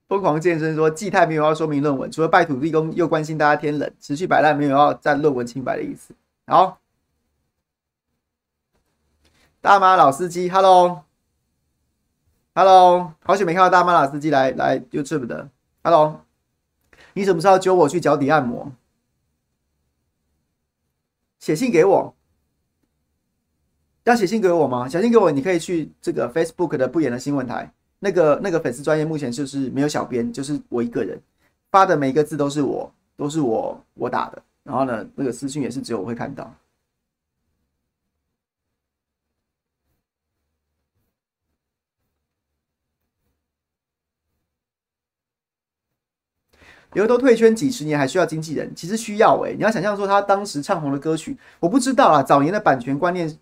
[0.07, 6.13] 疯狂健身说，季太没有要说明论文，除了拜土地公，又关心大家天冷，持续摆烂，没有要占论文清白的意思。
[6.45, 6.79] 好，
[9.59, 11.01] 大妈老司机，Hello，Hello，
[13.23, 15.49] 好久没看到大妈老司机来来 YouTube 的
[15.83, 16.21] ，Hello，
[17.13, 18.71] 你什么时候揪我去脚底按摩？
[21.39, 22.15] 写信给我，
[24.05, 24.87] 要写信给我吗？
[24.87, 27.73] 写信给我，你可以去这个 Facebook 的不演的新闻台。
[27.99, 31.19] 那个那个粉丝专业目前就是没有小编，就是我一个人
[31.71, 34.41] 发的每一个字都是我，都是我我打的。
[34.63, 36.53] 然后呢，那个私信也是只有我会看到。
[46.93, 48.73] 刘都退圈几十年，还需要经纪人？
[48.75, 53.37] 其实需要哎、你要想象说他当时唱红的歌曲，我不知道啊，早年的版权观念。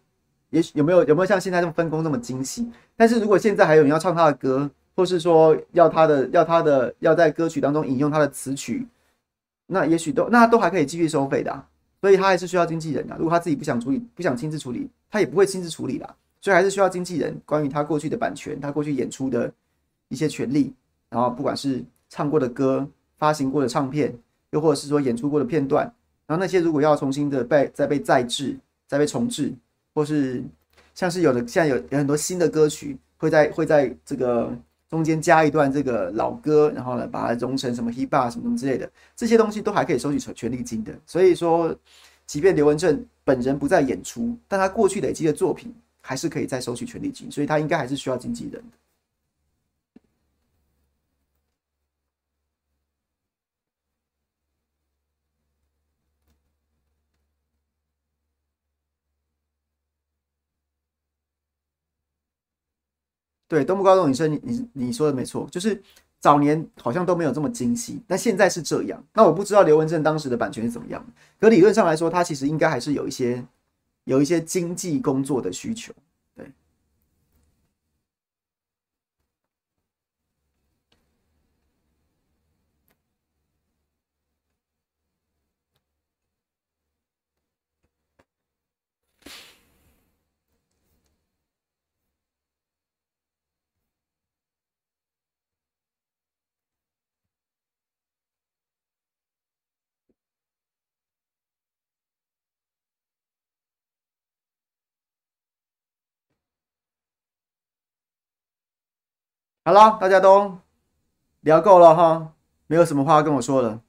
[0.51, 2.67] 也许有没有有没有像现在这么分工这么精细？
[2.95, 8.87] 但是如果现在还有人要唱他的歌，或是说要他的要他的要在歌曲当中引用他的词曲，
[9.67, 11.63] 那也许都那都还可以继续收费的。
[12.01, 13.15] 所以他还是需要经纪人的。
[13.17, 16.15] 如果他自己不想处理，不想亲自处理，他也不会亲自处理的。
[16.39, 17.35] 所以还是需要经纪人。
[17.45, 19.51] 关于他过去的版权，他过去演出的
[20.09, 20.71] 一些权利，
[21.09, 22.87] 然后不管是唱过的歌、
[23.17, 24.15] 发行过的唱片，
[24.51, 25.91] 又或者是说演出过的片段，
[26.27, 29.51] 然后那些如果要重新的被再被再制、再被重制。
[29.95, 30.43] 或是
[30.93, 34.53] 像是有的，现在有有很多新的歌曲会在会在这个
[34.89, 40.93] 中间加一段这个老歌，然后呢把它融成什么 hip hop 什么什么之类的，这些东西都还可以收取权利金的。
[41.07, 41.73] 所以说，
[42.27, 48.77] 即便刘文正本人不再演出，但他过去累积的作品还是可以再收取权利金，所以他应该还是需要经纪人的。
[63.47, 65.81] 对，东部高中女生，你你你说的没错，就是
[66.19, 69.03] 早年好像都没有这么精细，但现在是这样。
[69.13, 71.05] 那我不知道刘文正当时的版权是怎么样，
[71.39, 73.45] 可理论上来说，他其实应该还是有一些
[74.05, 75.93] 有一些经济工作的需求。
[76.35, 76.51] 对，
[109.67, 110.59] 好了，大家都
[111.41, 112.35] 聊够了哈，
[112.67, 113.81] 没有什么话要跟我说了，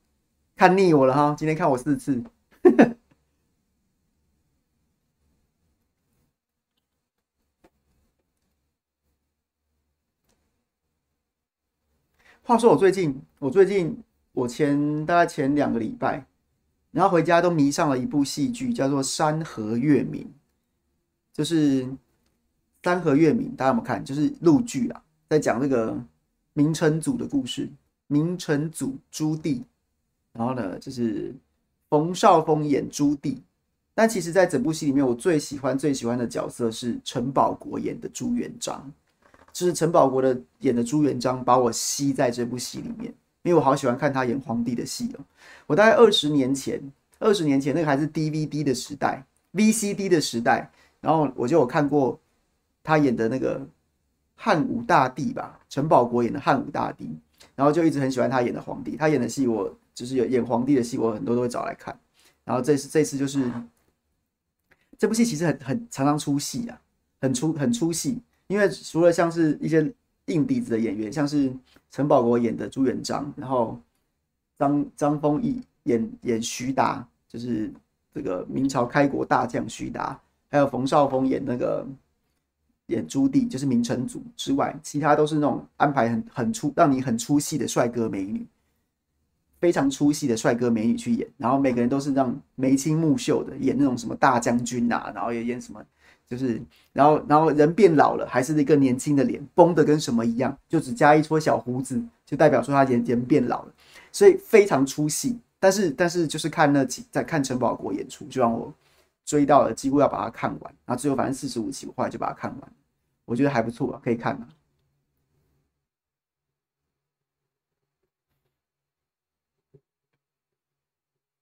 [0.57, 2.25] 看腻我了哈，今天看我四次。
[12.43, 14.03] 话说我最近，我最近，
[14.33, 16.25] 我前大概前两个礼拜，
[16.91, 20.25] 然后回家都迷上了一部戏剧，叫做《山河月明》，
[21.35, 21.85] 就是
[22.83, 24.03] 《山河月明》，大家有没有看？
[24.03, 25.97] 就是陆剧啊，在讲这个
[26.53, 27.69] 明成祖的故事，
[28.07, 29.63] 明成祖朱棣，
[30.33, 31.35] 然后呢，就是
[31.89, 33.37] 冯绍峰演朱棣，
[33.95, 38.93] 但其实，在整部戏里面，我最喜欢最喜欢的角色是陈宝国演的朱元璋。
[39.53, 43.07] 就是陈宝国的演的朱元璋把我吸在这部戏里面，
[43.43, 45.25] 因为我好喜欢看他演皇帝的戏哦。
[45.67, 46.79] 我大概二十年前，
[47.19, 49.25] 二十年前那个还是 DVD 的时代
[49.55, 50.71] ，VCD 的时代，
[51.01, 52.21] 然后我就有看过
[52.85, 53.67] 他演的那个
[54.37, 57.11] 汉武大帝吧，陈宝国演的汉武大帝，
[57.55, 58.97] 然后就一直很喜欢他演的皇帝。
[58.97, 61.99] 他演的戏我就是有演皇帝的戏，我很多都会找来看。
[62.45, 63.51] 然后这次这次就是
[64.97, 66.81] 这部戏其实很很常常出戏啊，
[67.21, 68.21] 很出很出戏。
[68.47, 69.93] 因为除了像是一些
[70.27, 71.53] 硬底子的演员，像是
[71.91, 73.81] 陈宝国演的朱元璋，然后
[74.57, 77.73] 张张丰毅演演徐达，就是
[78.15, 81.85] 这个明朝开国大将徐达，还有冯绍峰演那个
[82.87, 88.47] 演朱棣，就是明成祖之外，其他都是那种安排很很出让你很出戏的帅哥美女，
[89.61, 95.83] 非常出戏的帅哥美女去演，然后每个人都是让眉清目秀的演那种什么大将军啊，然后也演什么。
[96.29, 96.61] 就是，
[96.93, 103.73] 然后，然后人变老了，还是一个年轻的脸，崩的跟什么一样，就只加一撮小胡子，就代表说他人人变老了，
[104.11, 105.39] 所以非常出戏。
[105.61, 108.75] 但是，但是就是看那几在看陈宝国演出，就让我
[109.25, 110.75] 追到了，几乎要把它看完。
[110.85, 112.73] 然后最后反正四十五集，我后来就把它看完，
[113.27, 114.49] 我觉得还不错，可以看啊。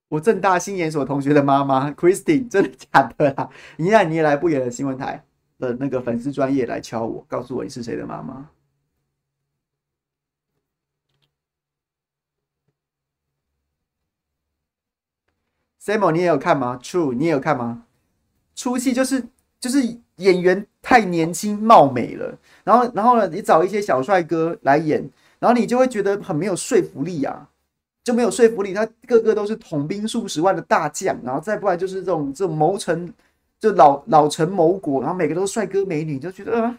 [0.09, 3.51] 我正大新研所同学的妈妈 Christine， 真的假的啦？
[3.79, 5.25] 你看你也来不远的新闻台
[5.59, 8.51] 的那个粉丝专业来敲我，告诉我你是谁的妈妈。
[15.81, 17.87] Samuel，你也有看吗？True，你也有看吗？
[18.55, 19.29] 出戏就是
[19.65, 19.81] 就是
[20.17, 25.01] 演员太年轻貌美了，然后然后呢，你找一些小帅哥来演，
[25.39, 27.49] 然后你就会觉得很没有说服力啊。
[28.03, 33.11] 就没有说服力，他个个都是统兵数十万的大将，然后再不然就是这种这种谋臣，
[33.59, 36.79] 就老老臣谋国，然后每个都是帅哥美女，就觉得、呃、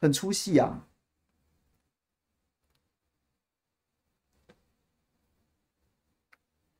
[0.00, 0.82] 很出戏啊。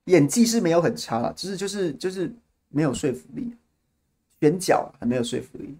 [0.07, 2.34] 演技是没有很差了，只是就是就是
[2.70, 3.53] 没有说服力，
[4.41, 5.76] 选角还没有说服力。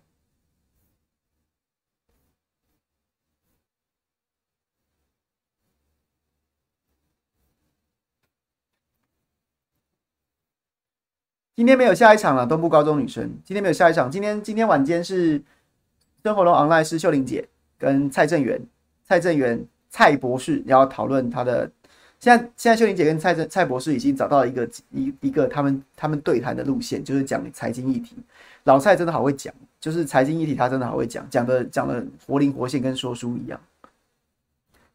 [11.55, 14.11] 今天没有下一场了，东部高中女生今天没有下一场。
[14.11, 15.43] 今天今天晚间是
[16.23, 17.49] 生活龙 online 是秀玲姐
[17.79, 18.61] 跟蔡正元、
[19.05, 21.71] 蔡正元、蔡博士要讨论他的。
[22.19, 28.17] 现在现在秀玲姐跟蔡蔡博士已经找到了一个一一个他们他们对谈的路线，就是讲财经议题。
[28.65, 33.61] 老蔡真的好会讲，就是财经议题他真的好会讲，讲的讲的活灵活现，跟说书一样。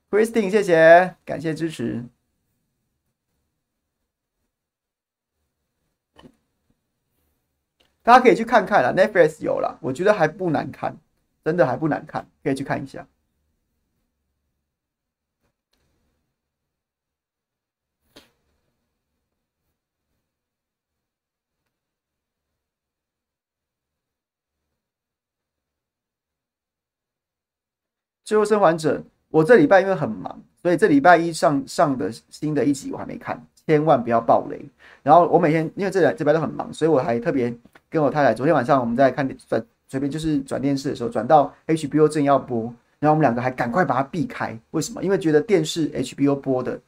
[0.09, 2.03] Christine，谢谢，感谢支持。
[8.03, 10.97] 大家可以去看看啦，Netflix 有啦，我觉得还不难看，
[11.45, 13.07] 真的还不难看，可以去看一下。
[28.32, 34.57] 最后生还者，我这礼拜因为很忙，所以这礼拜一上上的新的一集我还没看，千万不要爆雷。
[35.03, 37.53] 然后我每天因为这两这边都很忙，所以我还特别。
[37.89, 44.57] 跟我太太昨天晚上我们在看转随便就是转电视的时候转到 HBO 正要播，然后我们两个还赶快把它避开。
[44.69, 45.03] 为什么？
[45.03, 46.79] 因为觉得电视 HBO 播的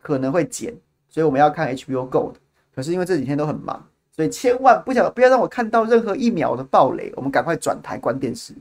[0.00, 0.74] 可能会剪，
[1.08, 2.40] 所以我们要看 HBO Go 的。
[2.74, 7.12] 可是因为这几天都很忙，所以千万不想不要让我看到任何一秒的暴雷。
[7.14, 8.52] 我们赶快转台关电视，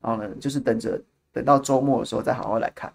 [0.00, 0.98] 然后呢，就是等着
[1.38, 2.92] 等到周末的时候再好好来看。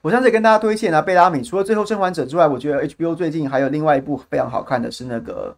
[0.00, 5.52] 我上次跟大家推荐啊，贝拉米除了《最后生还者》之外，我觉得 HBO 最近还有另外一部非常好看的是那个《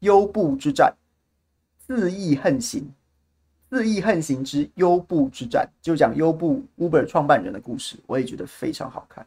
[0.00, 0.92] 优步之战》，
[1.86, 2.92] 自意横行，
[3.70, 9.24] 自意横行之优步之战，就讲优步 Uber 创办人的故事，我也觉得非常好看。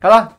[0.00, 0.38] 好了，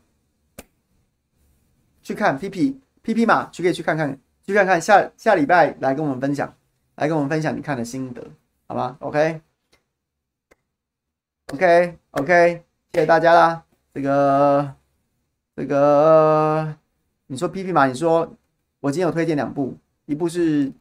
[2.02, 6.56] 去看 PP PP 嘛，去可以去看看，去看看下下礼拜来跟我们分享，
[6.96, 8.26] 来跟我们分享你看的心得，
[8.68, 9.42] 好吗？OK
[11.48, 13.62] OK OK，谢谢大家啦。
[13.94, 14.74] 这个
[15.58, 16.74] 这个，
[17.28, 18.34] 你说 PP 嘛，你说
[18.80, 20.72] 我今天有推荐两部，一部是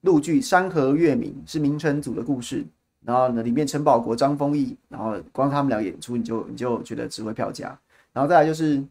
[0.00, 2.66] 陆剧《山河月明》，是明成祖的故事。
[3.04, 7.78] 然后呢，里面陈宝国、张丰毅，然后光他们俩演出，你就你就觉得值回票价。
[8.16, 8.82] 然后再来就是，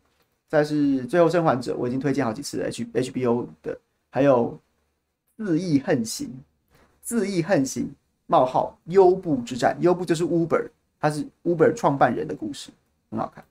[0.48, 3.76] 再是最后生还者，我已经推荐好几次了，H HBO 的，
[4.12, 4.56] 还有
[5.40, 6.30] 恣意横行，
[7.04, 7.92] 恣意横行
[8.28, 10.70] 冒号优步之战，优步就是 Uber，
[11.00, 12.70] 他是 Uber 创办人的故事，
[13.10, 13.44] 很好看。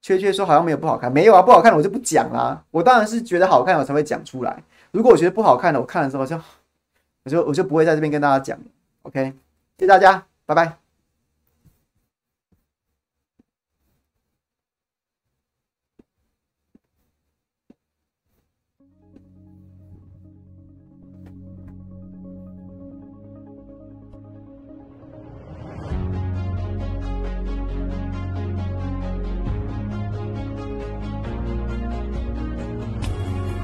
[0.00, 2.64] 缺缺说好像没有不好看，没有啊，不好看我就不讲啦。
[2.70, 4.64] 我当然是觉得好看我才会讲出来。
[4.90, 6.40] 如果我觉得不好看的，我看的时候就
[7.24, 8.58] 我就我就不会在这边跟大家讲。
[9.02, 9.34] OK，
[9.76, 10.87] 谢谢大家，拜拜。